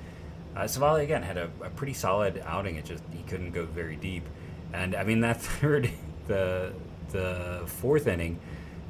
Uh, 0.57 0.64
Civale, 0.64 1.03
again, 1.03 1.22
had 1.22 1.37
a, 1.37 1.50
a, 1.62 1.70
pretty 1.70 1.94
solid 1.94 2.42
outing. 2.46 2.77
It 2.77 2.85
just, 2.85 3.03
he 3.12 3.22
couldn't 3.24 3.50
go 3.53 3.64
very 3.64 3.96
deep. 3.96 4.24
And, 4.72 4.94
I 4.94 5.05
mean, 5.05 5.20
that 5.20 5.40
third, 5.40 5.90
the, 6.27 6.72
the 7.11 7.62
fourth 7.66 8.07
inning, 8.07 8.38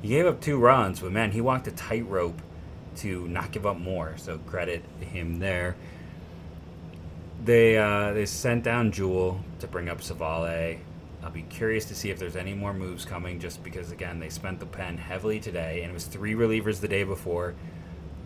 he 0.03 0.09
gave 0.09 0.27
up 0.27 0.41
two 0.41 0.59
runs, 0.59 1.01
but, 1.01 1.13
man, 1.13 1.31
he 1.31 1.41
walked 1.41 1.67
a 1.69 1.73
tightrope 1.73 2.41
to 2.97 3.27
not 3.29 3.51
give 3.51 3.67
up 3.67 3.79
more. 3.79 4.15
So 4.17 4.39
credit 4.39 4.85
him 5.01 5.39
there. 5.39 5.77
They, 7.45 7.77
uh, 7.77 8.13
they 8.13 8.27
sent 8.27 8.65
down 8.65 8.93
Jewell 8.93 9.41
to 9.65 9.71
bring 9.71 9.89
up 9.89 10.01
Civale. 10.01 10.79
I'll 11.23 11.31
be 11.31 11.43
curious 11.43 11.87
to 11.87 11.95
see 11.95 12.11
if 12.11 12.19
there's 12.19 12.37
any 12.37 12.55
more 12.55 12.75
moves 12.75 13.05
coming, 13.05 13.41
just 13.41 13.65
because 13.65 13.91
again 13.91 14.21
they 14.21 14.29
spent 14.29 14.61
the 14.61 14.67
pen 14.67 14.99
heavily 14.99 15.41
today, 15.41 15.81
and 15.83 15.91
it 15.91 15.95
was 15.95 16.05
three 16.05 16.35
relievers 16.35 16.81
the 16.81 16.89
day 16.89 17.03
before. 17.03 17.55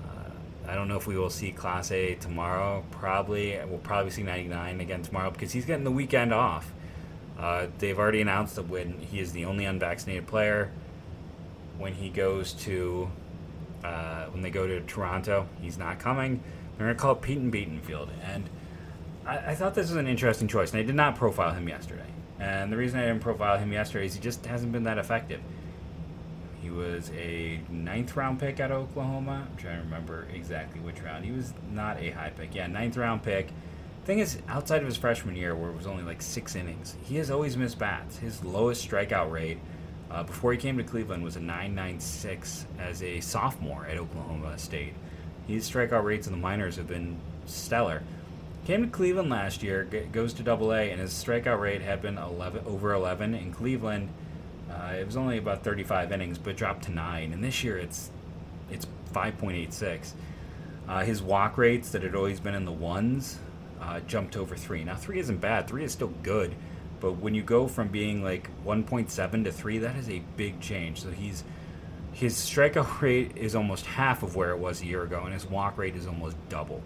Uh, 0.04 0.30
I 0.68 0.74
don't 0.74 0.88
know 0.88 0.96
if 0.96 1.06
we 1.06 1.16
will 1.16 1.30
see 1.30 1.52
Clase 1.52 2.18
tomorrow. 2.18 2.84
Probably 2.90 3.58
we'll 3.68 3.78
probably 3.78 4.10
see 4.10 4.24
99 4.24 4.80
again 4.80 5.02
tomorrow 5.02 5.30
because 5.30 5.52
he's 5.52 5.64
getting 5.64 5.84
the 5.84 5.92
weekend 5.92 6.34
off. 6.34 6.72
Uh, 7.38 7.68
they've 7.78 7.98
already 7.98 8.20
announced 8.20 8.56
that 8.56 8.68
when 8.68 8.98
he 8.98 9.20
is 9.20 9.32
the 9.32 9.44
only 9.44 9.64
unvaccinated 9.64 10.26
player, 10.26 10.72
when 11.78 11.94
he 11.94 12.08
goes 12.08 12.52
to 12.52 13.08
uh, 13.84 14.24
when 14.26 14.42
they 14.42 14.50
go 14.50 14.66
to 14.66 14.80
Toronto, 14.80 15.46
he's 15.62 15.78
not 15.78 16.00
coming. 16.00 16.42
They're 16.76 16.88
to 16.88 16.94
call 16.96 17.12
it 17.12 17.22
Peyton 17.22 17.52
Battenfield, 17.52 18.08
and 18.24 18.50
I, 19.28 19.50
I 19.50 19.54
thought 19.54 19.74
this 19.74 19.88
was 19.88 19.96
an 19.96 20.08
interesting 20.08 20.48
choice, 20.48 20.72
and 20.72 20.80
I 20.80 20.82
did 20.82 20.94
not 20.94 21.16
profile 21.16 21.52
him 21.52 21.68
yesterday. 21.68 22.06
And 22.40 22.72
the 22.72 22.76
reason 22.76 22.98
I 22.98 23.06
didn't 23.06 23.20
profile 23.20 23.58
him 23.58 23.72
yesterday 23.72 24.06
is 24.06 24.14
he 24.14 24.20
just 24.20 24.46
hasn't 24.46 24.72
been 24.72 24.84
that 24.84 24.98
effective. 24.98 25.40
He 26.62 26.70
was 26.70 27.10
a 27.16 27.60
ninth 27.68 28.16
round 28.16 28.40
pick 28.40 28.58
out 28.58 28.70
of 28.70 28.78
Oklahoma. 28.90 29.46
I'm 29.50 29.56
trying 29.56 29.78
to 29.78 29.84
remember 29.84 30.26
exactly 30.32 30.80
which 30.80 31.00
round. 31.02 31.24
He 31.24 31.30
was 31.30 31.52
not 31.72 32.00
a 32.00 32.10
high 32.10 32.30
pick. 32.30 32.54
Yeah, 32.54 32.66
ninth 32.66 32.96
round 32.96 33.22
pick. 33.22 33.48
Thing 34.04 34.20
is, 34.20 34.38
outside 34.48 34.80
of 34.80 34.86
his 34.86 34.96
freshman 34.96 35.36
year, 35.36 35.54
where 35.54 35.70
it 35.70 35.76
was 35.76 35.86
only 35.86 36.02
like 36.02 36.22
six 36.22 36.56
innings, 36.56 36.96
he 37.02 37.16
has 37.16 37.30
always 37.30 37.56
missed 37.56 37.78
bats. 37.78 38.16
His 38.16 38.42
lowest 38.42 38.88
strikeout 38.88 39.30
rate 39.30 39.58
uh, 40.10 40.22
before 40.22 40.52
he 40.52 40.58
came 40.58 40.78
to 40.78 40.84
Cleveland 40.84 41.22
was 41.22 41.36
a 41.36 41.40
9.96 41.40 42.64
as 42.78 43.02
a 43.02 43.20
sophomore 43.20 43.86
at 43.86 43.98
Oklahoma 43.98 44.58
State. 44.58 44.94
His 45.46 45.70
strikeout 45.70 46.04
rates 46.04 46.26
in 46.26 46.32
the 46.32 46.38
minors 46.38 46.76
have 46.76 46.86
been 46.86 47.18
stellar. 47.44 48.02
Came 48.68 48.82
to 48.82 48.90
Cleveland 48.90 49.30
last 49.30 49.62
year, 49.62 49.88
goes 50.12 50.34
to 50.34 50.42
Double 50.42 50.74
A, 50.74 50.90
and 50.90 51.00
his 51.00 51.10
strikeout 51.12 51.58
rate 51.58 51.80
had 51.80 52.02
been 52.02 52.18
11 52.18 52.66
over 52.66 52.92
11 52.92 53.34
in 53.34 53.50
Cleveland. 53.50 54.10
Uh, 54.70 54.92
it 54.92 55.06
was 55.06 55.16
only 55.16 55.38
about 55.38 55.64
35 55.64 56.12
innings, 56.12 56.36
but 56.36 56.54
dropped 56.54 56.84
to 56.84 56.92
nine. 56.92 57.32
And 57.32 57.42
this 57.42 57.64
year, 57.64 57.78
it's 57.78 58.10
it's 58.70 58.86
5.86. 59.14 60.12
Uh, 60.86 61.02
his 61.02 61.22
walk 61.22 61.56
rates 61.56 61.92
that 61.92 62.02
had 62.02 62.14
always 62.14 62.40
been 62.40 62.54
in 62.54 62.66
the 62.66 62.70
ones 62.70 63.38
uh, 63.80 64.00
jumped 64.00 64.36
over 64.36 64.54
three. 64.54 64.84
Now 64.84 64.96
three 64.96 65.18
isn't 65.18 65.40
bad. 65.40 65.66
Three 65.66 65.84
is 65.84 65.92
still 65.92 66.12
good, 66.22 66.54
but 67.00 67.12
when 67.12 67.34
you 67.34 67.42
go 67.42 67.68
from 67.68 67.88
being 67.88 68.22
like 68.22 68.50
1.7 68.66 69.44
to 69.44 69.50
three, 69.50 69.78
that 69.78 69.96
is 69.96 70.10
a 70.10 70.20
big 70.36 70.60
change. 70.60 71.00
So 71.00 71.10
he's 71.10 71.42
his 72.12 72.36
strikeout 72.36 73.00
rate 73.00 73.32
is 73.34 73.54
almost 73.54 73.86
half 73.86 74.22
of 74.22 74.36
where 74.36 74.50
it 74.50 74.58
was 74.58 74.82
a 74.82 74.84
year 74.84 75.04
ago, 75.04 75.22
and 75.24 75.32
his 75.32 75.46
walk 75.46 75.78
rate 75.78 75.96
is 75.96 76.06
almost 76.06 76.36
double 76.50 76.82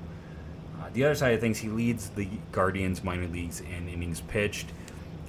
the 0.95 1.05
other 1.05 1.15
side 1.15 1.35
of 1.35 1.41
things, 1.41 1.59
he 1.59 1.69
leads 1.69 2.11
the 2.11 2.29
Guardians 2.51 3.03
minor 3.03 3.27
leagues 3.29 3.61
in 3.61 3.89
innings 3.89 4.21
pitched. 4.21 4.67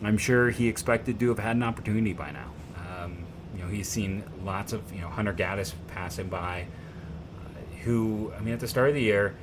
I'm 0.03 0.17
sure 0.17 0.49
he 0.49 0.67
expected 0.67 1.19
to 1.19 1.29
have 1.29 1.39
had 1.39 1.55
an 1.55 1.63
opportunity 1.63 2.11
by 2.13 2.31
now. 2.31 2.51
Um, 2.75 3.25
you 3.55 3.63
know, 3.63 3.69
he's 3.69 3.87
seen 3.87 4.23
lots 4.43 4.73
of 4.73 4.93
you 4.93 5.01
know 5.01 5.07
Hunter 5.07 5.33
Gaddis 5.33 5.73
passing 5.87 6.27
by, 6.27 6.65
uh, 7.39 7.81
who 7.83 8.33
I 8.37 8.41
mean, 8.41 8.53
at 8.53 8.59
the 8.59 8.67
start 8.67 8.89
of 8.89 8.95
the 8.95 9.01
year, 9.01 9.35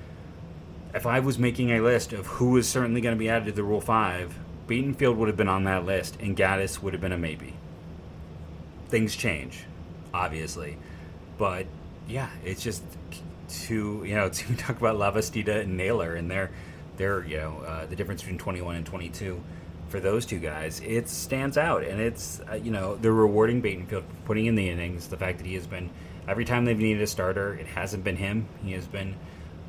if 0.95 1.07
I 1.07 1.21
was 1.21 1.39
making 1.39 1.71
a 1.71 1.81
list 1.81 2.13
of 2.13 2.27
who 2.27 2.57
is 2.59 2.69
certainly 2.69 3.01
going 3.01 3.15
to 3.15 3.19
be 3.19 3.31
added 3.31 3.47
to 3.47 3.53
the 3.53 3.65
Rule 3.65 3.81
Five, 3.81 4.39
Battenfield 4.69 5.17
would 5.17 5.29
have 5.29 5.37
been 5.37 5.49
on 5.49 5.65
that 5.65 5.87
list, 5.87 6.19
and 6.21 6.37
Gaddis 6.37 6.83
would 6.83 6.93
have 6.93 7.01
been 7.01 7.13
a 7.13 7.19
maybe. 7.19 7.55
Things 8.89 9.17
change, 9.17 9.65
obviously, 10.13 10.77
but 11.39 11.67
yeah, 12.07 12.29
it's 12.45 12.63
just 12.63 12.83
to 13.51 14.03
you 14.07 14.15
know 14.15 14.29
to 14.31 14.57
talk 14.57 14.79
about 14.81 14.97
Lavastida 14.97 15.61
and 15.63 15.77
Naylor 15.77 16.15
and 16.15 16.31
their 16.31 16.51
their 16.97 17.25
you 17.25 17.39
know 17.39 17.59
uh, 17.67 17.87
the 17.87 17.97
difference 17.97 18.23
between 18.23 18.39
21 18.39 18.77
and 18.77 18.87
22 18.87 19.43
for 19.89 20.01
those 20.01 20.25
two 20.25 20.39
guys. 20.39 20.81
It 20.85 21.09
stands 21.09 21.59
out 21.59 21.83
and 21.83 22.01
it's 22.01 22.41
uh, 22.51 22.55
you 22.55 22.71
know 22.71 22.97
they're 22.97 23.13
rewarding 23.13 23.61
Battenfield 23.63 24.05
putting 24.25 24.47
in 24.47 24.55
the 24.55 24.69
innings. 24.69 25.09
The 25.09 25.17
fact 25.17 25.39
that 25.39 25.47
he 25.47 25.55
has 25.55 25.67
been 25.67 25.91
every 26.29 26.45
time 26.45 26.65
they've 26.65 26.79
needed 26.79 27.03
a 27.03 27.07
starter 27.07 27.55
it 27.55 27.67
hasn't 27.67 28.05
been 28.05 28.17
him. 28.17 28.47
He 28.63 28.73
has 28.73 28.87
been 28.87 29.17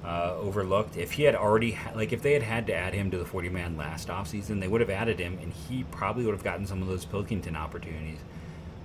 uh, 0.06 0.36
overlooked. 0.40 0.98
If 0.98 1.12
he 1.14 1.24
had 1.24 1.36
already 1.36 1.72
ha- 1.72 1.92
like 1.96 2.14
if 2.14 2.22
they 2.22 2.34
had 2.34 2.44
had 2.44 2.68
to 2.68 2.76
add 2.76 2.94
him 2.94 3.12
to 3.12 3.18
the 3.18 3.26
40 3.26 3.50
man 3.50 3.78
last 3.78 4.08
offseason 4.08 4.60
they 4.60 4.68
would 4.68 4.82
have 4.82 4.90
added 4.90 5.20
him 5.20 5.40
and 5.42 5.52
he 5.52 5.84
probably 5.86 6.26
would 6.26 6.34
have 6.34 6.44
gotten 6.44 6.66
some 6.66 6.82
of 6.82 6.88
those 6.88 7.06
Pilkington 7.06 7.56
opportunities. 7.56 8.20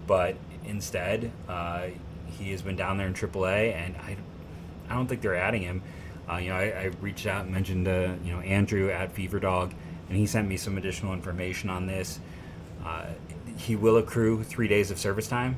But 0.06 0.37
instead 0.64 1.30
uh, 1.48 1.88
he 2.26 2.50
has 2.52 2.62
been 2.62 2.76
down 2.76 2.96
there 2.96 3.06
in 3.06 3.14
AAA 3.14 3.74
and 3.74 3.96
I 3.96 4.16
I 4.88 4.94
don't 4.94 5.07
think 5.07 5.20
they're 5.20 5.37
adding 5.37 5.62
him. 5.62 5.83
Uh, 6.29 6.37
you 6.37 6.51
know, 6.51 6.57
I, 6.57 6.64
I, 6.64 6.90
reached 7.01 7.27
out 7.27 7.44
and 7.44 7.53
mentioned 7.53 7.87
uh, 7.87 8.14
you 8.25 8.33
know 8.33 8.40
Andrew 8.40 8.90
at 8.90 9.12
Fever 9.12 9.38
Dog, 9.38 9.72
and 10.09 10.18
he 10.18 10.27
sent 10.27 10.49
me 10.49 10.57
some 10.57 10.77
additional 10.77 11.12
information 11.12 11.70
on 11.70 11.87
this. 11.87 12.18
Uh, 12.85 13.07
he 13.57 13.77
will 13.77 13.96
accrue 13.96 14.42
three 14.42 14.68
days 14.68 14.90
of 14.90 14.99
service 14.99 15.29
time. 15.29 15.57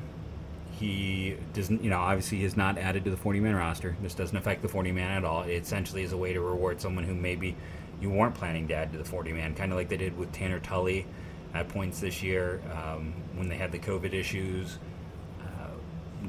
He 0.79 1.35
doesn't, 1.53 1.83
you 1.83 1.89
know, 1.89 1.99
obviously 1.99 2.43
is 2.43 2.55
not 2.55 2.77
added 2.77 3.03
to 3.03 3.11
the 3.11 3.17
40 3.17 3.41
man 3.41 3.55
roster. 3.55 3.97
This 4.01 4.13
doesn't 4.13 4.37
affect 4.37 4.61
the 4.61 4.69
40 4.69 4.91
man 4.93 5.11
at 5.11 5.25
all. 5.25 5.43
It 5.43 5.55
essentially 5.55 6.03
is 6.03 6.13
a 6.13 6.17
way 6.17 6.33
to 6.33 6.39
reward 6.39 6.79
someone 6.79 7.03
who 7.03 7.13
maybe 7.13 7.55
you 8.01 8.09
weren't 8.09 8.35
planning 8.35 8.67
to 8.69 8.75
add 8.75 8.91
to 8.93 8.97
the 8.97 9.03
40 9.03 9.33
man, 9.33 9.53
kind 9.55 9.71
of 9.71 9.77
like 9.77 9.89
they 9.89 9.97
did 9.97 10.17
with 10.17 10.31
Tanner 10.31 10.59
Tully 10.59 11.05
at 11.53 11.67
points 11.67 11.99
this 11.99 12.23
year 12.23 12.61
um, 12.71 13.13
when 13.35 13.49
they 13.49 13.57
had 13.57 13.71
the 13.71 13.79
COVID 13.79 14.13
issues. 14.13 14.77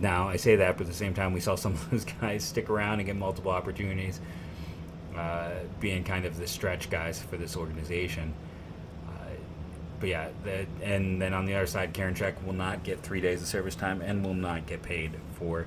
Now, 0.01 0.29
I 0.29 0.37
say 0.37 0.57
that, 0.57 0.79
but 0.79 0.87
at 0.87 0.87
the 0.89 0.97
same 0.97 1.13
time, 1.13 1.35
we 1.35 1.41
saw 1.41 1.57
some 1.57 1.75
of 1.75 1.91
those 1.91 2.05
guys 2.21 2.43
stick 2.43 2.71
around 2.71 3.01
and 3.01 3.07
get 3.07 3.17
multiple 3.17 3.51
opportunities, 3.51 4.21
uh, 5.17 5.51
being 5.79 6.05
kind 6.05 6.25
of 6.25 6.39
the 6.39 6.47
stretch 6.47 6.89
guys 6.89 7.21
for 7.21 7.37
this 7.37 7.57
organization. 7.57 8.33
Uh, 9.07 9.13
but 10.01 10.09
yeah, 10.09 10.29
that, 10.45 10.67
and 10.83 11.21
then 11.21 11.35
on 11.35 11.45
the 11.45 11.55
other 11.55 11.67
side, 11.67 11.93
Karinchak 11.93 12.43
will 12.45 12.55
not 12.55 12.83
get 12.83 13.03
three 13.03 13.21
days 13.21 13.43
of 13.43 13.49
service 13.49 13.75
time 13.75 14.01
and 14.01 14.25
will 14.25 14.35
not 14.35 14.67
get 14.67 14.83
paid 14.83 15.13
for 15.35 15.67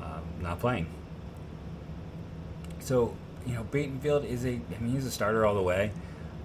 um, 0.00 0.22
not 0.40 0.60
playing. 0.60 0.86
So, 2.78 3.16
you 3.46 3.54
know, 3.54 3.64
Battenfield 3.64 4.24
is 4.24 4.44
a, 4.44 4.50
I 4.50 4.80
mean, 4.80 4.94
he's 4.94 5.06
a 5.06 5.10
starter 5.10 5.44
all 5.44 5.54
the 5.54 5.62
way. 5.62 5.90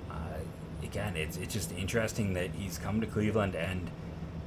Uh, 0.10 0.40
again, 0.82 1.16
it's, 1.16 1.38
it's 1.38 1.54
just 1.54 1.72
interesting 1.74 2.34
that 2.34 2.52
he's 2.52 2.80
come 2.80 3.00
to 3.02 3.08
Cleveland 3.08 3.56
and 3.56 3.92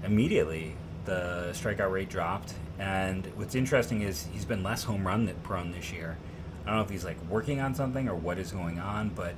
immediately 0.05 0.75
the 1.11 1.49
strikeout 1.53 1.91
rate 1.91 2.09
dropped. 2.09 2.55
And 2.79 3.27
what's 3.35 3.57
interesting 3.57 4.03
is 4.03 4.29
he's 4.33 4.45
been 4.45 4.63
less 4.63 4.85
home 4.85 5.05
run 5.05 5.29
prone 5.43 5.73
this 5.73 5.93
year. 5.93 6.17
I 6.63 6.69
don't 6.69 6.77
know 6.77 6.83
if 6.83 6.91
he's 6.91 7.05
like 7.05 7.17
working 7.29 7.61
on 7.61 7.75
something 7.75 8.09
or 8.09 8.15
what 8.15 8.39
is 8.39 8.53
going 8.53 8.79
on, 8.79 9.09
but 9.09 9.35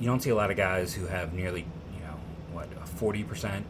you 0.00 0.06
don't 0.06 0.20
see 0.20 0.30
a 0.30 0.34
lot 0.34 0.50
of 0.50 0.56
guys 0.56 0.92
who 0.92 1.06
have 1.06 1.32
nearly, 1.32 1.60
you 1.94 2.00
know, 2.00 2.18
what, 2.52 2.68
a 2.72 2.88
40% 3.00 3.62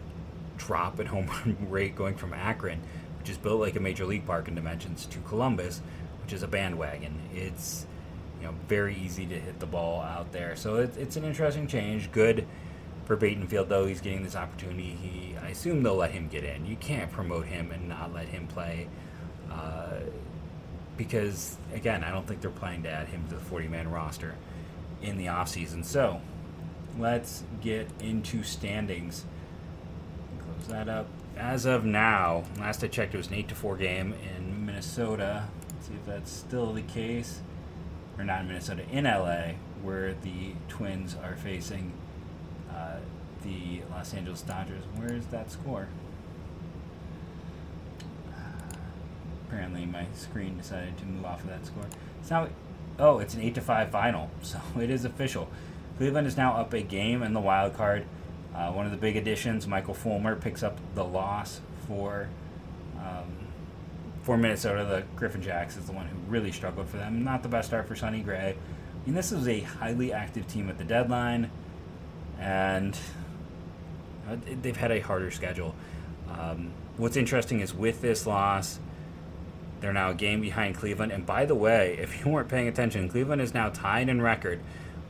drop 0.56 1.00
in 1.00 1.06
home 1.06 1.26
run 1.44 1.56
rate 1.68 1.94
going 1.94 2.16
from 2.16 2.32
Akron, 2.32 2.80
which 3.18 3.28
is 3.28 3.36
built 3.36 3.60
like 3.60 3.76
a 3.76 3.80
major 3.80 4.06
league 4.06 4.26
park 4.26 4.48
in 4.48 4.54
dimensions, 4.54 5.04
to 5.06 5.18
Columbus, 5.20 5.82
which 6.22 6.32
is 6.32 6.42
a 6.42 6.48
bandwagon. 6.48 7.14
It's, 7.34 7.86
you 8.40 8.46
know, 8.46 8.54
very 8.68 8.96
easy 8.96 9.26
to 9.26 9.38
hit 9.38 9.60
the 9.60 9.66
ball 9.66 10.00
out 10.00 10.32
there. 10.32 10.56
So 10.56 10.76
it, 10.76 10.96
it's 10.96 11.16
an 11.16 11.24
interesting 11.24 11.66
change. 11.66 12.10
Good 12.10 12.46
for 13.08 13.16
Battenfield, 13.16 13.68
though, 13.68 13.86
he's 13.86 14.02
getting 14.02 14.22
this 14.22 14.36
opportunity. 14.36 14.90
He, 14.90 15.34
I 15.42 15.48
assume 15.48 15.82
they'll 15.82 15.96
let 15.96 16.10
him 16.10 16.28
get 16.28 16.44
in. 16.44 16.66
You 16.66 16.76
can't 16.76 17.10
promote 17.10 17.46
him 17.46 17.72
and 17.72 17.88
not 17.88 18.12
let 18.12 18.26
him 18.26 18.46
play. 18.46 18.86
Uh, 19.50 20.00
because, 20.98 21.56
again, 21.72 22.04
I 22.04 22.10
don't 22.10 22.26
think 22.28 22.42
they're 22.42 22.50
planning 22.50 22.82
to 22.82 22.90
add 22.90 23.08
him 23.08 23.26
to 23.28 23.36
the 23.36 23.40
40 23.40 23.68
man 23.68 23.90
roster 23.90 24.34
in 25.00 25.16
the 25.16 25.24
offseason. 25.24 25.86
So, 25.86 26.20
let's 26.98 27.44
get 27.62 27.88
into 28.00 28.42
standings. 28.42 29.24
Close 30.40 30.68
that 30.68 30.90
up. 30.90 31.06
As 31.34 31.64
of 31.64 31.86
now, 31.86 32.44
last 32.58 32.84
I 32.84 32.88
checked, 32.88 33.14
it 33.14 33.16
was 33.16 33.28
an 33.28 33.34
8 33.34 33.48
to 33.48 33.54
4 33.54 33.76
game 33.78 34.14
in 34.36 34.66
Minnesota. 34.66 35.48
Let's 35.72 35.88
see 35.88 35.94
if 35.94 36.04
that's 36.04 36.30
still 36.30 36.74
the 36.74 36.82
case. 36.82 37.40
Or 38.18 38.24
not 38.24 38.42
in 38.42 38.48
Minnesota, 38.48 38.82
in 38.92 39.04
LA, 39.04 39.52
where 39.82 40.12
the 40.12 40.52
Twins 40.68 41.16
are 41.24 41.36
facing 41.36 41.94
uh, 42.78 42.96
the 43.42 43.80
Los 43.90 44.14
Angeles 44.14 44.42
Dodgers. 44.42 44.84
Where 44.96 45.12
is 45.12 45.26
that 45.26 45.50
score? 45.50 45.88
Apparently, 49.46 49.86
my 49.86 50.06
screen 50.14 50.58
decided 50.58 50.98
to 50.98 51.06
move 51.06 51.24
off 51.24 51.42
of 51.42 51.48
that 51.48 51.64
score. 51.64 51.86
It's 52.20 52.30
now, 52.30 52.48
oh, 52.98 53.18
it's 53.18 53.34
an 53.34 53.40
eight 53.40 53.54
to 53.54 53.60
five 53.60 53.90
final, 53.90 54.30
so 54.42 54.60
it 54.80 54.90
is 54.90 55.04
official. 55.04 55.48
Cleveland 55.96 56.26
is 56.26 56.36
now 56.36 56.54
up 56.54 56.72
a 56.72 56.82
game 56.82 57.22
in 57.22 57.32
the 57.32 57.40
wild 57.40 57.74
card. 57.74 58.04
Uh, 58.54 58.72
one 58.72 58.86
of 58.86 58.92
the 58.92 58.98
big 58.98 59.16
additions, 59.16 59.66
Michael 59.66 59.94
Fulmer, 59.94 60.36
picks 60.36 60.62
up 60.62 60.78
the 60.94 61.04
loss 61.04 61.60
for 61.86 62.28
uh, 62.98 63.18
Um, 63.20 63.32
for 64.22 64.36
Minnesota, 64.36 64.84
the 64.84 65.04
Griffin 65.16 65.40
Jax 65.40 65.76
is 65.76 65.86
the 65.86 65.92
one 65.92 66.06
who 66.06 66.16
really 66.28 66.52
struggled 66.52 66.88
for 66.88 66.98
them. 66.98 67.24
Not 67.24 67.42
the 67.42 67.48
best 67.48 67.68
start 67.68 67.88
for 67.88 67.96
Sonny 67.96 68.20
Gray. 68.20 68.56
I 68.56 69.06
mean, 69.06 69.14
this 69.14 69.30
was 69.30 69.48
a 69.48 69.60
highly 69.60 70.12
active 70.12 70.46
team 70.46 70.68
at 70.68 70.76
the 70.76 70.84
deadline, 70.84 71.50
and 72.38 72.98
uh, 74.28 74.36
they've 74.62 74.76
had 74.76 74.92
a 74.92 75.00
harder 75.00 75.30
schedule. 75.30 75.74
Um, 76.30 76.72
what's 76.96 77.16
interesting 77.16 77.60
is 77.60 77.74
with 77.74 78.00
this 78.00 78.26
loss, 78.26 78.78
they're 79.80 79.92
now 79.92 80.10
a 80.10 80.14
game 80.14 80.40
behind 80.40 80.76
Cleveland. 80.76 81.12
And 81.12 81.24
by 81.24 81.44
the 81.44 81.54
way, 81.54 81.96
if 82.00 82.24
you 82.24 82.30
weren't 82.30 82.48
paying 82.48 82.68
attention, 82.68 83.08
Cleveland 83.08 83.40
is 83.40 83.54
now 83.54 83.70
tied 83.70 84.08
in 84.08 84.20
record 84.20 84.60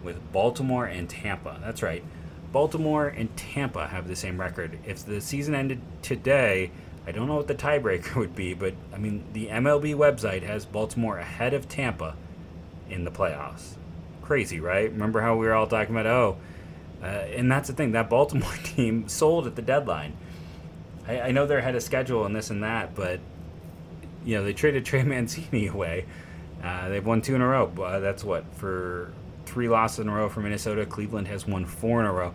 with 0.03 0.33
Baltimore 0.33 0.87
and 0.87 1.09
Tampa. 1.09 1.59
That's 1.63 1.83
right. 1.83 2.05
Baltimore 2.53 3.09
and 3.09 3.35
Tampa 3.37 3.89
have 3.89 4.09
the 4.09 4.17
same 4.17 4.41
record. 4.41 4.79
If 4.87 5.05
the 5.05 5.21
season 5.21 5.55
ended 5.55 5.81
today, 6.03 6.71
I 7.07 7.13
don't 7.13 7.27
know 7.27 7.37
what 7.37 7.49
the 7.49 7.55
tiebreaker 7.55 8.17
would 8.17 8.35
be, 8.35 8.55
but 8.55 8.75
I 8.95 8.99
mean, 8.99 9.25
the 9.33 9.49
MLB 9.49 9.95
website 9.95 10.43
has 10.43 10.65
Baltimore 10.65 11.19
ahead 11.19 11.55
of 11.55 11.69
Tampa 11.69 12.17
in 12.89 13.05
the 13.05 13.11
playoffs. 13.11 13.75
Crazy, 14.23 14.61
right? 14.61 14.91
Remember 14.91 15.21
how 15.21 15.37
we 15.37 15.47
were 15.47 15.55
all 15.55 15.67
talking 15.67 15.95
about, 15.95 16.07
oh, 16.07 16.37
uh, 17.03 17.07
and 17.07 17.51
that's 17.51 17.69
the 17.69 17.75
thing, 17.75 17.93
that 17.93 18.11
Baltimore 18.11 18.53
team 18.65 19.09
sold 19.09 19.47
at 19.47 19.57
the 19.57 19.63
deadline. 19.63 20.17
I, 21.07 21.21
I 21.21 21.31
know 21.31 21.47
they're 21.47 21.59
ahead 21.59 21.75
of 21.75 21.83
schedule 21.83 22.25
and 22.25 22.35
this 22.35 22.51
and 22.51 22.63
that, 22.63 22.95
but, 22.95 23.21
you 24.25 24.37
know, 24.37 24.45
they 24.45 24.53
traded 24.53 24.85
Trey 24.85 25.03
Mancini 25.05 25.69
away. 25.69 26.07
Uh, 26.63 26.89
they've 26.89 27.07
won 27.07 27.23
two 27.23 27.35
in 27.35 27.41
a 27.41 27.47
row. 27.47 27.73
Uh, 27.81 28.01
that's 28.01 28.25
what, 28.25 28.45
for 28.57 29.13
three 29.47 29.69
losses 29.69 30.01
in 30.01 30.09
a 30.09 30.15
row 30.15 30.29
for 30.29 30.41
Minnesota. 30.41 30.85
Cleveland 30.85 31.29
has 31.29 31.47
won 31.47 31.65
four 31.65 32.01
in 32.01 32.07
a 32.07 32.13
row. 32.13 32.35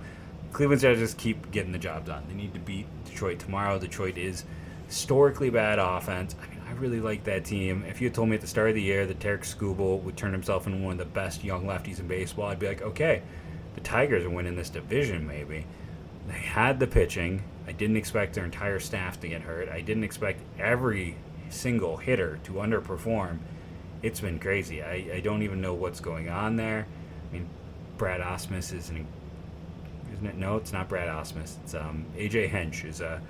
Cleveland's 0.54 0.84
got 0.84 0.90
to 0.90 0.96
just 0.96 1.18
keep 1.18 1.52
getting 1.52 1.72
the 1.72 1.80
job 1.80 2.06
done. 2.06 2.24
They 2.28 2.36
need 2.36 2.54
to 2.54 2.60
beat 2.60 2.86
Detroit 3.06 3.40
tomorrow. 3.40 3.80
Detroit 3.80 4.18
is 4.18 4.46
historically 4.88 5.50
bad 5.50 5.80
offense. 5.80 6.36
I 6.42 6.48
mean, 6.50 6.62
I 6.68 6.72
really 6.74 7.00
like 7.00 7.24
that 7.26 7.46
team. 7.46 7.84
If 7.88 8.00
you 8.00 8.08
had 8.08 8.16
told 8.16 8.30
me 8.30 8.36
at 8.36 8.42
the 8.42 8.48
start 8.48 8.70
of 8.70 8.76
the 8.76 8.82
year 8.82 9.06
that 9.06 9.20
Tarik 9.20 9.42
Skubal 9.42 10.02
would 10.04 10.16
turn 10.16 10.32
himself 10.32 10.68
into 10.68 10.80
one 10.80 10.94
of 10.94 10.98
the 11.00 11.06
best 11.06 11.44
young 11.44 11.66
lefties 11.66 12.00
in 12.00 12.08
baseball, 12.08 12.48
I'd 12.48 12.60
be 12.60 12.68
like, 12.68 12.82
okay, 12.82 13.24
the 13.76 13.82
Tigers 13.82 14.26
are 14.26 14.30
winning 14.30 14.56
this 14.56 14.70
division, 14.70 15.28
maybe. 15.28 15.66
They 16.28 16.34
had 16.34 16.80
the 16.80 16.88
pitching. 16.88 17.44
I 17.68 17.72
didn't 17.72 17.98
expect 17.98 18.34
their 18.34 18.46
entire 18.46 18.80
staff 18.80 19.20
to 19.22 19.28
get 19.28 19.42
hurt. 19.42 19.70
I 19.70 19.82
didn't 19.82 20.04
expect 20.04 20.42
every 20.60 21.16
single 21.50 21.98
hitter 21.98 22.40
to 22.44 22.54
underperform. 22.54 23.40
It's 24.02 24.20
been 24.20 24.40
crazy. 24.40 24.82
I, 24.82 25.12
I 25.16 25.20
don't 25.22 25.44
even 25.44 25.62
know 25.62 25.74
what's 25.74 26.00
going 26.00 26.30
on 26.30 26.56
there. 26.56 26.88
I 27.30 27.34
mean, 27.34 27.48
Brad 27.98 28.22
Ausmus 28.22 28.74
is 28.74 28.90
an 28.90 29.08
isn't 30.14 30.28
it? 30.28 30.36
No, 30.36 30.58
it's 30.58 30.72
not 30.72 30.90
Brad 30.90 31.10
Ausmus. 31.10 31.58
It's 31.64 31.74
um, 31.74 32.06
AJ 32.16 32.50
Hinch 32.50 32.86
is 32.86 33.02
a 33.02 33.22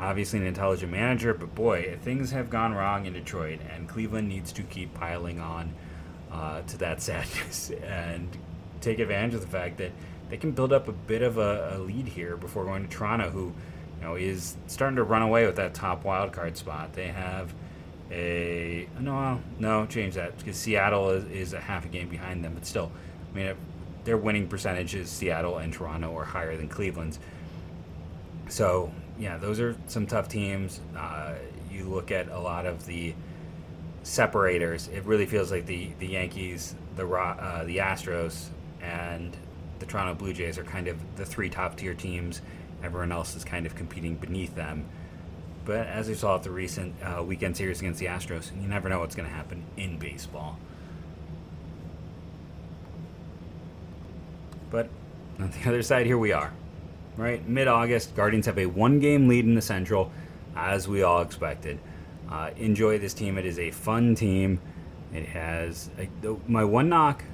obviously 0.00 0.38
an 0.40 0.46
intelligent 0.46 0.92
manager, 0.92 1.32
but 1.32 1.54
boy, 1.54 1.98
things 2.02 2.30
have 2.30 2.50
gone 2.50 2.74
wrong 2.74 3.06
in 3.06 3.14
Detroit, 3.14 3.60
and 3.74 3.88
Cleveland 3.88 4.28
needs 4.28 4.52
to 4.52 4.62
keep 4.62 4.92
piling 4.94 5.40
on 5.40 5.72
uh, 6.30 6.62
to 6.62 6.76
that 6.78 7.00
sadness 7.02 7.70
and 7.82 8.36
take 8.80 8.98
advantage 8.98 9.34
of 9.34 9.40
the 9.40 9.46
fact 9.46 9.78
that 9.78 9.92
they 10.28 10.36
can 10.36 10.52
build 10.52 10.72
up 10.72 10.88
a 10.88 10.92
bit 10.92 11.22
of 11.22 11.38
a, 11.38 11.76
a, 11.76 11.78
lead 11.78 12.06
here 12.08 12.36
before 12.36 12.64
going 12.64 12.86
to 12.86 12.88
Toronto, 12.88 13.30
who 13.30 13.52
you 13.98 14.02
know 14.02 14.14
is 14.14 14.56
starting 14.66 14.96
to 14.96 15.02
run 15.02 15.22
away 15.22 15.46
with 15.46 15.56
that 15.56 15.74
top 15.74 16.04
wild 16.04 16.32
card 16.32 16.56
spot. 16.56 16.92
They 16.92 17.08
have 17.08 17.54
a 18.10 18.88
no, 19.00 19.40
no, 19.58 19.86
change 19.86 20.14
that 20.14 20.36
because 20.38 20.56
Seattle 20.56 21.10
is, 21.10 21.24
is 21.30 21.52
a 21.52 21.60
half 21.60 21.84
a 21.84 21.88
game 21.88 22.08
behind 22.08 22.44
them, 22.44 22.54
but 22.54 22.66
still, 22.66 22.90
I 23.32 23.36
mean, 23.36 23.54
their 24.04 24.16
winning 24.16 24.48
percentages, 24.48 25.10
Seattle 25.10 25.58
and 25.58 25.72
Toronto, 25.72 26.16
are 26.16 26.24
higher 26.24 26.56
than 26.56 26.68
Cleveland's. 26.68 27.18
So 28.48 28.92
yeah, 29.18 29.36
those 29.38 29.60
are 29.60 29.76
some 29.86 30.06
tough 30.06 30.28
teams. 30.28 30.80
Uh, 30.96 31.34
you 31.70 31.84
look 31.84 32.10
at 32.10 32.28
a 32.28 32.38
lot 32.38 32.66
of 32.66 32.86
the 32.86 33.14
separators. 34.02 34.88
It 34.88 35.04
really 35.04 35.26
feels 35.26 35.50
like 35.50 35.66
the 35.66 35.90
the 35.98 36.06
Yankees, 36.06 36.74
the 36.96 37.08
uh, 37.08 37.64
the 37.64 37.78
Astros, 37.78 38.48
and 38.80 39.36
the 39.78 39.86
Toronto 39.86 40.14
Blue 40.14 40.32
Jays 40.32 40.58
are 40.58 40.64
kind 40.64 40.88
of 40.88 40.96
the 41.16 41.24
three 41.24 41.48
top 41.48 41.76
tier 41.76 41.94
teams. 41.94 42.40
Everyone 42.82 43.12
else 43.12 43.34
is 43.36 43.44
kind 43.44 43.66
of 43.66 43.74
competing 43.74 44.16
beneath 44.16 44.54
them. 44.54 44.84
But 45.64 45.86
as 45.86 46.08
we 46.08 46.14
saw 46.14 46.36
at 46.36 46.44
the 46.44 46.50
recent 46.50 46.94
uh, 47.02 47.22
weekend 47.22 47.56
series 47.56 47.80
against 47.80 48.00
the 48.00 48.06
Astros, 48.06 48.50
you 48.60 48.68
never 48.68 48.88
know 48.88 49.00
what's 49.00 49.14
going 49.14 49.28
to 49.28 49.34
happen 49.34 49.64
in 49.76 49.98
baseball. 49.98 50.58
But 54.70 54.88
on 55.38 55.50
the 55.50 55.58
other 55.68 55.82
side, 55.82 56.06
here 56.06 56.18
we 56.18 56.32
are. 56.32 56.52
Right? 57.16 57.46
Mid 57.48 57.68
August, 57.68 58.14
Guardians 58.14 58.46
have 58.46 58.58
a 58.58 58.66
one 58.66 59.00
game 59.00 59.28
lead 59.28 59.44
in 59.44 59.54
the 59.54 59.62
Central, 59.62 60.12
as 60.56 60.86
we 60.86 61.02
all 61.02 61.20
expected. 61.20 61.80
Uh, 62.30 62.50
enjoy 62.56 62.98
this 62.98 63.12
team. 63.12 63.38
It 63.38 63.44
is 63.44 63.58
a 63.58 63.70
fun 63.70 64.14
team. 64.14 64.60
It 65.12 65.26
has. 65.26 65.90
A, 65.98 66.08
my 66.46 66.62
one 66.64 66.88
knock 66.88 67.24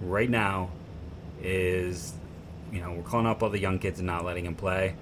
right 0.00 0.30
now 0.30 0.70
is, 1.42 2.12
you 2.72 2.80
know, 2.80 2.92
we're 2.92 3.02
calling 3.02 3.26
up 3.26 3.42
all 3.42 3.50
the 3.50 3.58
young 3.58 3.78
kids 3.78 3.98
and 3.98 4.06
not 4.06 4.24
letting 4.24 4.44
them 4.44 4.54
play. 4.54 4.94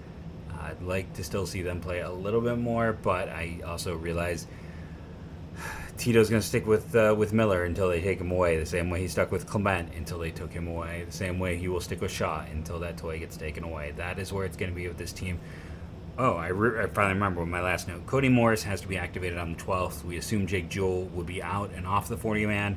I'd 0.60 0.82
like 0.82 1.12
to 1.14 1.24
still 1.24 1.46
see 1.46 1.62
them 1.62 1.80
play 1.80 2.00
a 2.00 2.10
little 2.10 2.40
bit 2.40 2.58
more, 2.58 2.92
but 2.92 3.28
I 3.28 3.60
also 3.66 3.96
realize 3.96 4.46
Tito's 5.96 6.30
going 6.30 6.40
to 6.40 6.46
stick 6.46 6.66
with 6.66 6.94
uh, 6.94 7.14
with 7.16 7.32
Miller 7.32 7.64
until 7.64 7.88
they 7.88 8.00
take 8.00 8.20
him 8.20 8.30
away. 8.30 8.56
The 8.56 8.66
same 8.66 8.90
way 8.90 9.00
he 9.00 9.08
stuck 9.08 9.30
with 9.30 9.46
Clement 9.46 9.92
until 9.94 10.18
they 10.18 10.30
took 10.30 10.52
him 10.52 10.66
away. 10.66 11.04
The 11.04 11.12
same 11.12 11.38
way 11.38 11.56
he 11.56 11.68
will 11.68 11.80
stick 11.80 12.00
with 12.00 12.10
Shaw 12.10 12.44
until 12.50 12.78
that 12.80 12.96
toy 12.96 13.18
gets 13.18 13.36
taken 13.36 13.64
away. 13.64 13.92
That 13.96 14.18
is 14.18 14.32
where 14.32 14.44
it's 14.44 14.56
going 14.56 14.70
to 14.70 14.76
be 14.76 14.88
with 14.88 14.98
this 14.98 15.12
team. 15.12 15.38
Oh, 16.18 16.34
I, 16.34 16.48
re- 16.48 16.82
I 16.82 16.86
finally 16.86 17.14
remember 17.14 17.46
my 17.46 17.62
last 17.62 17.88
note. 17.88 18.06
Cody 18.06 18.28
Morris 18.28 18.62
has 18.64 18.80
to 18.82 18.88
be 18.88 18.98
activated 18.98 19.38
on 19.38 19.54
the 19.54 19.62
12th. 19.62 20.04
We 20.04 20.18
assume 20.18 20.46
Jake 20.46 20.68
Jewell 20.68 21.04
would 21.04 21.26
be 21.26 21.42
out 21.42 21.70
and 21.74 21.86
off 21.86 22.08
the 22.08 22.16
40 22.16 22.46
man. 22.46 22.76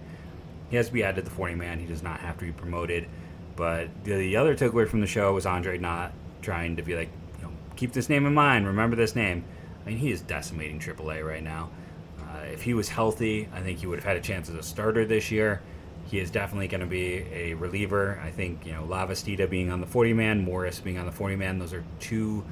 He 0.70 0.78
has 0.78 0.88
to 0.88 0.94
be 0.94 1.04
added 1.04 1.24
to 1.24 1.30
the 1.30 1.36
40 1.36 1.56
man. 1.56 1.80
He 1.80 1.86
does 1.86 2.04
not 2.04 2.20
have 2.22 2.38
to 2.40 2.46
be 2.46 2.52
promoted. 2.52 3.08
But 3.56 3.90
the, 4.04 4.16
the 4.16 4.38
other 4.38 4.56
takeaway 4.56 4.88
from 4.88 5.02
the 5.02 5.08
show 5.08 5.34
was 5.34 5.46
Andre 5.46 5.78
not 5.78 6.12
trying 6.42 6.76
to 6.78 6.82
be 6.82 6.96
like, 6.96 7.10
you 7.38 7.44
know, 7.44 7.52
keep 7.76 7.94
this 7.94 8.10
name 8.10 8.26
in 8.26 8.34
mind, 8.34 8.66
remember 8.66 8.96
this 8.96 9.16
name. 9.16 9.44
I 9.86 9.90
mean, 9.90 9.98
he 9.98 10.12
is 10.12 10.22
decimating 10.22 10.80
AAA 10.80 11.26
right 11.26 11.44
now. 11.44 11.70
Uh, 12.20 12.46
if 12.46 12.64
he 12.64 12.74
was 12.74 12.90
healthy, 12.90 13.48
I 13.54 13.62
think 13.62 13.80
he 13.80 13.88
would 13.88 14.00
have 14.00 14.06
had 14.06 14.18
a 14.18 14.22
chance 14.22 14.50
as 14.50 14.56
a 14.56 14.64
starter 14.64 15.06
this 15.06 15.30
year. 15.30 15.62
He 16.06 16.20
is 16.20 16.32
definitely 16.32 16.68
going 16.68 16.82
to 16.82 16.88
be 16.88 17.26
a 17.32 17.54
reliever. 17.54 18.20
I 18.24 18.32
think, 18.32 18.66
you 18.66 18.74
know, 18.74 18.84
Lavastida 18.84 19.50
being 19.50 19.72
on 19.72 19.82
the 19.82 19.88
40 19.88 20.14
man, 20.14 20.44
Morris 20.44 20.80
being 20.80 20.98
on 20.98 21.06
the 21.06 21.12
40 21.12 21.36
man, 21.36 21.60
those 21.60 21.74
are 21.74 21.84
two 22.00 22.44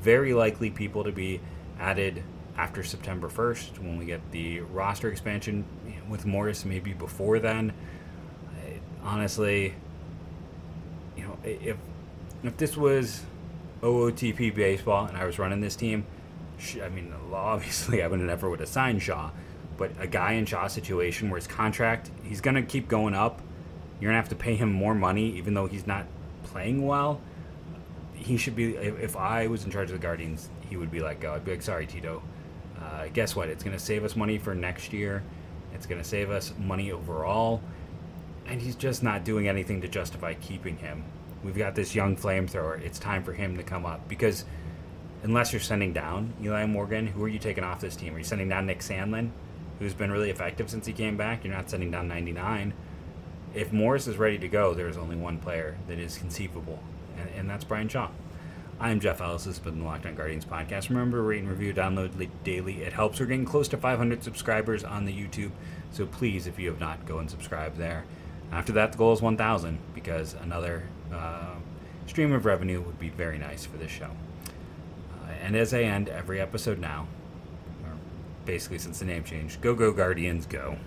very 0.00 0.34
likely 0.34 0.70
people 0.70 1.04
to 1.04 1.12
be 1.12 1.40
added 1.78 2.22
after 2.56 2.82
September 2.82 3.28
1st 3.28 3.78
when 3.78 3.98
we 3.98 4.04
get 4.04 4.20
the 4.32 4.60
roster 4.60 5.10
expansion 5.10 5.64
with 6.08 6.26
Morris, 6.26 6.64
maybe 6.64 6.92
before 6.92 7.38
then. 7.38 7.72
I, 8.64 8.80
honestly, 9.02 9.74
if 11.62 11.76
if 12.42 12.56
this 12.56 12.76
was 12.76 13.22
OOTP 13.82 14.54
baseball 14.54 15.06
and 15.06 15.16
I 15.16 15.24
was 15.24 15.38
running 15.38 15.60
this 15.60 15.76
team, 15.76 16.06
I 16.82 16.88
mean, 16.88 17.12
obviously 17.32 18.02
I 18.02 18.06
would 18.06 18.20
never 18.20 18.48
would 18.48 18.60
have 18.60 18.68
signed 18.68 19.02
Shaw, 19.02 19.30
but 19.76 19.90
a 19.98 20.06
guy 20.06 20.32
in 20.32 20.46
Shaw's 20.46 20.72
situation 20.72 21.30
where 21.30 21.38
his 21.38 21.46
contract, 21.46 22.10
he's 22.22 22.40
gonna 22.40 22.62
keep 22.62 22.88
going 22.88 23.14
up. 23.14 23.40
You're 24.00 24.10
gonna 24.10 24.20
have 24.20 24.28
to 24.30 24.36
pay 24.36 24.54
him 24.54 24.72
more 24.72 24.94
money, 24.94 25.36
even 25.36 25.54
though 25.54 25.66
he's 25.66 25.86
not 25.86 26.06
playing 26.44 26.86
well 26.86 27.20
he 28.18 28.36
should 28.36 28.56
be. 28.56 28.74
If, 28.74 29.16
I 29.16 29.46
was 29.46 29.64
in 29.64 29.70
charge 29.70 29.90
of 29.90 30.00
the 30.00 30.02
Guardians, 30.02 30.50
he 30.68 30.76
would 30.76 30.90
be 30.90 31.00
like, 31.00 31.20
"Go." 31.20 31.34
I'd 31.34 31.44
be 31.44 31.52
like, 31.52 31.62
"Sorry, 31.62 31.86
Tito. 31.86 32.22
Uh, 32.80 33.06
guess 33.12 33.34
what? 33.34 33.48
It's 33.48 33.64
going 33.64 33.76
to 33.76 33.82
save 33.82 34.04
us 34.04 34.16
money 34.16 34.38
for 34.38 34.54
next 34.54 34.92
year. 34.92 35.22
It's 35.74 35.86
going 35.86 36.00
to 36.00 36.06
save 36.06 36.30
us 36.30 36.52
money 36.58 36.92
overall." 36.92 37.62
And 38.46 38.60
he's 38.60 38.76
just 38.76 39.02
not 39.02 39.24
doing 39.24 39.46
anything 39.48 39.80
to 39.82 39.88
justify 39.88 40.34
keeping 40.34 40.78
him. 40.78 41.04
We've 41.48 41.56
got 41.56 41.74
this 41.74 41.94
young 41.94 42.14
flamethrower. 42.14 42.78
It's 42.82 42.98
time 42.98 43.24
for 43.24 43.32
him 43.32 43.56
to 43.56 43.62
come 43.62 43.86
up 43.86 44.06
because 44.06 44.44
unless 45.22 45.50
you're 45.50 45.60
sending 45.60 45.94
down 45.94 46.34
Eli 46.42 46.66
Morgan, 46.66 47.06
who 47.06 47.24
are 47.24 47.28
you 47.28 47.38
taking 47.38 47.64
off 47.64 47.80
this 47.80 47.96
team? 47.96 48.14
Are 48.14 48.18
you 48.18 48.24
sending 48.24 48.50
down 48.50 48.66
Nick 48.66 48.80
Sandlin, 48.80 49.30
who's 49.78 49.94
been 49.94 50.12
really 50.12 50.28
effective 50.28 50.68
since 50.68 50.84
he 50.84 50.92
came 50.92 51.16
back? 51.16 51.44
You're 51.44 51.54
not 51.54 51.70
sending 51.70 51.90
down 51.90 52.06
99. 52.06 52.74
If 53.54 53.72
Morris 53.72 54.06
is 54.06 54.18
ready 54.18 54.36
to 54.40 54.48
go, 54.48 54.74
there's 54.74 54.98
only 54.98 55.16
one 55.16 55.38
player 55.38 55.78
that 55.88 55.98
is 55.98 56.18
conceivable, 56.18 56.80
and, 57.16 57.30
and 57.30 57.48
that's 57.48 57.64
Bryan 57.64 57.88
Shaw. 57.88 58.10
I'm 58.78 59.00
Jeff 59.00 59.22
Ellis. 59.22 59.44
This 59.44 59.56
has 59.56 59.64
been 59.64 59.78
the 59.78 59.86
Locked 59.86 60.04
On 60.04 60.14
Guardians 60.14 60.44
podcast. 60.44 60.90
Remember, 60.90 61.22
rate 61.22 61.40
and 61.40 61.48
review, 61.48 61.72
download 61.72 62.28
daily. 62.44 62.82
It 62.82 62.92
helps. 62.92 63.20
We're 63.20 63.26
getting 63.26 63.46
close 63.46 63.68
to 63.68 63.78
500 63.78 64.22
subscribers 64.22 64.84
on 64.84 65.06
the 65.06 65.14
YouTube, 65.14 65.52
so 65.92 66.04
please, 66.04 66.46
if 66.46 66.58
you 66.58 66.68
have 66.68 66.78
not, 66.78 67.06
go 67.06 67.20
and 67.20 67.30
subscribe 67.30 67.78
there. 67.78 68.04
After 68.52 68.72
that, 68.72 68.92
the 68.92 68.98
goal 68.98 69.14
is 69.14 69.22
1,000 69.22 69.78
because 69.94 70.34
another 70.34 70.84
uh, 71.12 71.54
stream 72.06 72.32
of 72.32 72.44
revenue 72.44 72.80
would 72.80 72.98
be 72.98 73.08
very 73.08 73.38
nice 73.38 73.66
for 73.66 73.76
this 73.76 73.90
show. 73.90 74.10
Uh, 75.12 75.32
and 75.42 75.56
as 75.56 75.72
I 75.74 75.82
end 75.82 76.08
every 76.08 76.40
episode 76.40 76.78
now, 76.78 77.06
basically 78.44 78.78
since 78.78 78.98
the 78.98 79.04
name 79.04 79.24
change, 79.24 79.60
go, 79.60 79.74
go, 79.74 79.92
Guardians, 79.92 80.46
go. 80.46 80.78